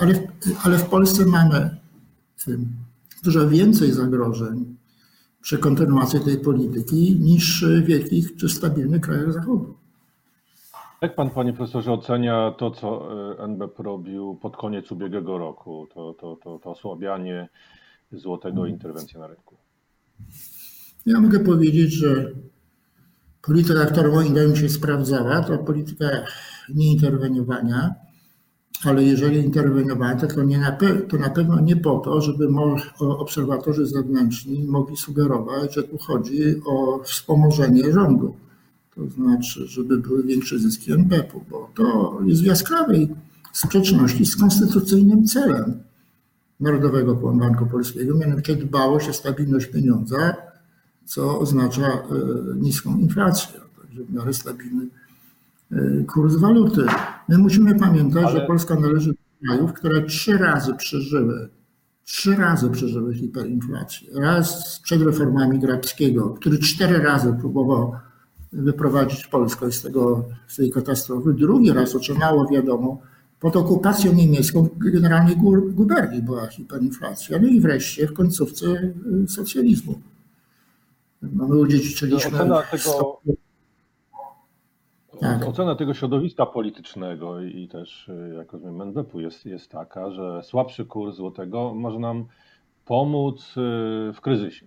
Ale, 0.00 0.14
ale 0.62 0.78
w 0.78 0.84
Polsce 0.84 1.26
mamy 1.26 1.76
dużo 3.22 3.48
więcej 3.48 3.92
zagrożeń 3.92 4.76
przy 5.42 5.58
kontynuacji 5.58 6.20
tej 6.20 6.38
polityki 6.38 7.16
niż 7.20 7.64
w 7.64 7.84
wielkich 7.84 8.36
czy 8.36 8.48
stabilnych 8.48 9.00
krajach 9.00 9.32
Zachodu. 9.32 9.74
Jak 11.02 11.14
pan, 11.14 11.30
panie 11.30 11.52
profesorze, 11.52 11.92
ocenia 11.92 12.54
to, 12.58 12.70
co 12.70 13.08
e, 13.38 13.44
NBP 13.44 13.82
robił 13.82 14.34
pod 14.34 14.56
koniec 14.56 14.92
ubiegłego 14.92 15.38
roku, 15.38 15.86
to, 15.94 16.14
to, 16.14 16.36
to, 16.36 16.58
to 16.58 16.70
osłabianie 16.70 17.48
złotego 18.12 18.66
interwencja 18.66 19.20
na 19.20 19.26
rynku? 19.26 19.56
Ja 21.06 21.20
mogę 21.20 21.40
powiedzieć, 21.40 21.92
że 21.92 22.30
polityka, 23.42 23.86
którą 23.86 24.12
moim 24.14 24.28
zdaniem 24.28 24.56
się 24.56 24.68
sprawdzała, 24.68 25.42
to 25.42 25.58
polityka 25.58 26.06
nieinterweniowania, 26.74 27.94
ale 28.84 29.04
jeżeli 29.04 29.38
interweniowano, 29.38 30.26
to, 30.26 30.42
nie 30.42 30.58
na, 30.58 30.78
to 31.08 31.16
na 31.18 31.30
pewno 31.30 31.60
nie 31.60 31.76
po 31.76 31.98
to, 31.98 32.20
żeby 32.20 32.48
obserwatorzy 32.98 33.86
zewnętrzni 33.86 34.64
mogli 34.64 34.96
sugerować, 34.96 35.74
że 35.74 35.82
tu 35.82 35.98
chodzi 35.98 36.62
o 36.66 37.02
wspomożenie 37.04 37.92
rządu. 37.92 38.34
To 38.94 39.10
znaczy, 39.10 39.66
żeby 39.66 39.98
były 39.98 40.22
większe 40.22 40.58
zyski 40.58 40.92
NBP-u, 40.92 41.44
bo 41.50 41.70
to 41.74 42.18
jest 42.24 42.42
w 42.42 42.46
jaskrawej 42.46 43.08
sprzeczności 43.52 44.26
z 44.26 44.36
konstytucyjnym 44.36 45.24
celem 45.24 45.82
Narodowego 46.60 47.14
Banku 47.14 47.66
Polskiego, 47.66 48.14
mianowicie 48.14 48.56
dbałość 48.56 49.08
o 49.08 49.12
stabilność 49.12 49.66
pieniądza, 49.66 50.36
co 51.04 51.38
oznacza 51.38 51.86
e, 51.86 52.00
niską 52.56 52.98
inflację, 52.98 53.60
także 53.82 54.04
w 54.04 54.14
miarę 54.14 54.34
stabilny 54.34 54.86
kurs 56.06 56.36
waluty. 56.36 56.86
My 57.28 57.38
musimy 57.38 57.74
pamiętać, 57.74 58.24
Ale... 58.24 58.40
że 58.40 58.46
Polska 58.46 58.74
należy 58.74 59.10
do 59.10 59.46
krajów, 59.46 59.72
które 59.72 60.02
trzy 60.02 60.38
razy 60.38 60.74
przeżyły, 60.74 61.48
trzy 62.04 62.36
razy 62.36 62.70
przeżyły 62.70 63.14
hiperinflację. 63.14 64.08
Raz 64.20 64.80
przed 64.80 65.02
reformami 65.02 65.58
Grabskiego, 65.58 66.30
który 66.30 66.58
cztery 66.58 66.98
razy 66.98 67.36
próbował 67.40 67.92
wyprowadzić 68.52 69.26
Polskę 69.26 69.72
z, 69.72 69.82
tego, 69.82 70.24
z 70.46 70.56
tej 70.56 70.70
katastrofy. 70.70 71.34
Drugi 71.34 71.72
raz 71.72 71.94
otrzymało 71.94 72.48
wiadomo, 72.48 73.00
pod 73.40 73.56
okupacją 73.56 74.12
niemiecką 74.12 74.68
generalnie 74.76 75.36
guberni 75.72 76.22
była 76.22 76.46
hiperinflacja. 76.46 77.38
No 77.38 77.48
i 77.48 77.60
wreszcie 77.60 78.06
w 78.06 78.12
końcówce 78.12 78.66
y, 78.66 79.28
socjalizmu. 79.28 80.00
No 81.22 81.48
my 81.48 81.56
udziedziczyliśmy... 81.56 82.38
Tego, 82.38 82.62
tak. 85.20 85.48
Ocena 85.48 85.74
tego 85.74 85.94
środowiska 85.94 86.46
politycznego 86.46 87.40
i 87.40 87.68
też, 87.68 88.08
y, 88.08 88.34
jak 88.36 88.52
rozumiem, 88.52 88.82
NBP 88.82 89.22
jest, 89.22 89.46
jest 89.46 89.70
taka, 89.70 90.10
że 90.10 90.42
słabszy 90.42 90.84
kurs 90.84 91.16
złotego 91.16 91.74
może 91.74 91.98
nam 91.98 92.24
pomóc 92.84 93.40
y, 93.40 94.12
w 94.12 94.20
kryzysie. 94.20 94.66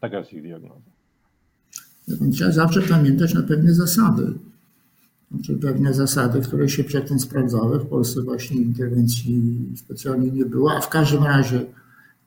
Taka 0.00 0.18
jest 0.18 0.32
ich 0.32 0.42
diagnoza. 0.42 0.90
Trzeba 2.32 2.52
zawsze 2.52 2.82
pamiętać 2.82 3.34
na 3.34 3.42
pewne 3.42 3.74
zasady. 3.74 4.32
Znaczy 5.30 5.54
pewne 5.54 5.94
zasady, 5.94 6.40
które 6.40 6.68
się 6.68 6.84
przedtem 6.84 7.20
sprawdzały. 7.20 7.78
W 7.78 7.86
Polsce 7.86 8.22
właśnie 8.22 8.56
interwencji 8.56 9.58
specjalnie 9.76 10.30
nie 10.30 10.44
było, 10.44 10.72
a 10.72 10.80
w 10.80 10.88
każdym 10.88 11.24
razie 11.24 11.60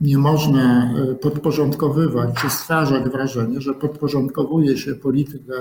nie 0.02 0.18
można 0.18 0.94
y, 1.12 1.16
podporządkowywać 1.16 2.36
czy 2.42 2.50
stwarzać 2.50 3.04
wrażenie, 3.04 3.62
że 3.62 3.74
podporządkowuje 3.74 4.78
się 4.78 4.96
politykę 4.96 5.54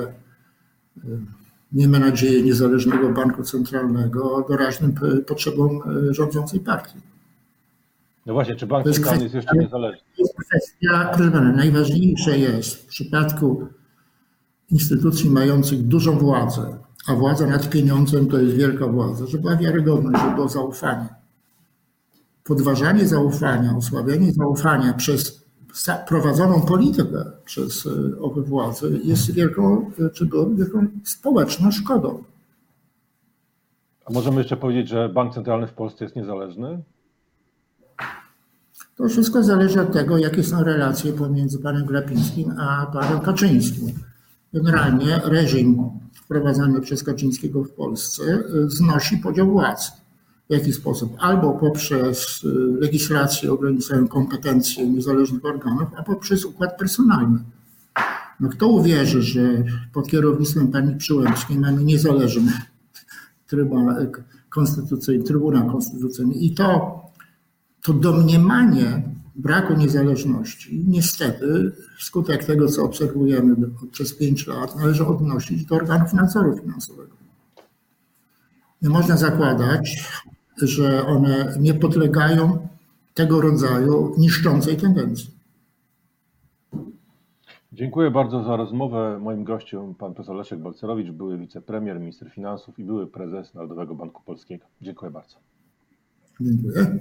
miejmy 1.74 1.98
nadzieję, 1.98 2.42
niezależnego 2.42 3.08
banku 3.08 3.42
centralnego 3.42 4.44
doraźnym 4.48 4.94
potrzebom 5.26 5.80
e, 6.10 6.14
rządzącej 6.14 6.60
partii. 6.60 6.98
No 8.26 8.32
właśnie, 8.32 8.56
czy 8.56 8.66
bank 8.66 8.84
centralny 8.84 9.22
jest 9.22 9.34
jeszcze 9.34 9.56
niezależny? 9.56 10.00
To 10.16 10.22
jest 10.22 10.34
kwestia, 10.34 11.10
proszę 11.14 11.30
pana, 11.30 11.52
najważniejsze 11.52 12.38
jest 12.38 12.74
w 12.74 12.86
przypadku 12.86 13.66
instytucji 14.70 15.30
mających 15.30 15.82
dużą 15.82 16.18
władzę, 16.18 16.78
a 17.06 17.14
władza 17.14 17.46
nad 17.46 17.70
pieniądzem 17.70 18.26
to 18.26 18.38
jest 18.38 18.56
wielka 18.56 18.86
władza, 18.86 19.26
żeby 19.26 19.42
była 19.42 19.56
wiarygodność, 19.56 20.22
żeby 20.22 20.34
było 20.34 20.48
zaufanie. 20.48 21.08
Podważanie 22.44 23.06
zaufania, 23.08 23.76
osłabianie 23.76 24.32
zaufania 24.32 24.92
przez 24.92 25.43
prowadzoną 26.08 26.60
politykę 26.60 27.24
przez 27.44 27.86
e, 27.86 28.20
owe 28.20 28.42
władze 28.42 28.88
jest 29.04 29.30
wielką, 29.30 29.90
e, 30.06 30.10
czy 30.10 30.26
byłoby 30.26 30.56
wielką 30.56 30.86
społeczną 31.04 31.70
szkodą. 31.70 32.24
A 34.04 34.12
możemy 34.12 34.38
jeszcze 34.38 34.56
powiedzieć, 34.56 34.88
że 34.88 35.08
bank 35.08 35.34
centralny 35.34 35.66
w 35.66 35.72
Polsce 35.72 36.04
jest 36.04 36.16
niezależny? 36.16 36.82
To 38.96 39.08
wszystko 39.08 39.42
zależy 39.42 39.80
od 39.80 39.92
tego, 39.92 40.18
jakie 40.18 40.42
są 40.42 40.64
relacje 40.64 41.12
pomiędzy 41.12 41.58
panem 41.58 41.86
Glapińskim 41.86 42.54
a 42.58 42.86
panem 42.86 43.20
Kaczyńskim. 43.20 43.92
Generalnie 44.52 45.20
reżim 45.24 45.90
wprowadzany 46.14 46.80
przez 46.80 47.04
Kaczyńskiego 47.04 47.64
w 47.64 47.70
Polsce 47.70 48.22
e, 48.22 48.42
znosi 48.68 49.18
podział 49.18 49.46
władz. 49.46 50.03
W 50.50 50.52
jaki 50.52 50.72
sposób? 50.72 51.16
Albo 51.18 51.52
poprzez 51.52 52.46
legislację 52.80 53.52
ograniczają 53.52 54.08
kompetencje 54.08 54.88
niezależnych 54.88 55.44
organów, 55.44 55.88
a 55.96 56.02
poprzez 56.02 56.44
układ 56.44 56.78
personalny. 56.78 57.38
No 58.40 58.48
kto 58.48 58.68
uwierzy, 58.68 59.22
że 59.22 59.64
pod 59.92 60.08
kierownictwem 60.08 60.68
pani 60.68 60.96
Przyłębskiej 60.96 61.58
mamy 61.58 61.84
niezależny 61.84 62.52
Trybunał 63.46 63.96
Konstytucyjny, 64.48 65.24
Trybunał 65.24 65.70
Konstytucyjny 65.70 66.34
i 66.34 66.54
to, 66.54 67.00
to 67.82 67.92
domniemanie 67.92 69.02
braku 69.34 69.74
niezależności 69.74 70.84
niestety 70.88 71.72
wskutek 71.98 72.44
tego, 72.44 72.68
co 72.68 72.84
obserwujemy 72.84 73.56
przez 73.92 74.16
pięć 74.16 74.46
lat, 74.46 74.76
należy 74.76 75.06
odnosić 75.06 75.66
do 75.66 75.74
organów 75.74 76.12
nadzoru 76.12 76.56
finansowego. 76.56 77.16
Nie 78.82 78.88
można 78.88 79.16
zakładać, 79.16 80.04
że 80.62 81.06
one 81.06 81.54
nie 81.60 81.74
podlegają 81.74 82.68
tego 83.14 83.40
rodzaju 83.40 84.14
niszczącej 84.18 84.76
tendencji. 84.76 85.34
Dziękuję 87.72 88.10
bardzo 88.10 88.44
za 88.44 88.56
rozmowę. 88.56 89.18
Moim 89.22 89.44
gościem 89.44 89.94
pan 89.94 90.14
profesor 90.14 90.36
Leszek 90.36 90.58
Balcerowicz, 90.58 91.10
były 91.10 91.38
wicepremier, 91.38 92.00
minister 92.00 92.30
finansów 92.30 92.78
i 92.78 92.84
były 92.84 93.06
prezes 93.06 93.54
Narodowego 93.54 93.94
Banku 93.94 94.22
Polskiego. 94.22 94.66
Dziękuję 94.82 95.10
bardzo. 95.10 95.36
Dziękuję. 96.40 96.98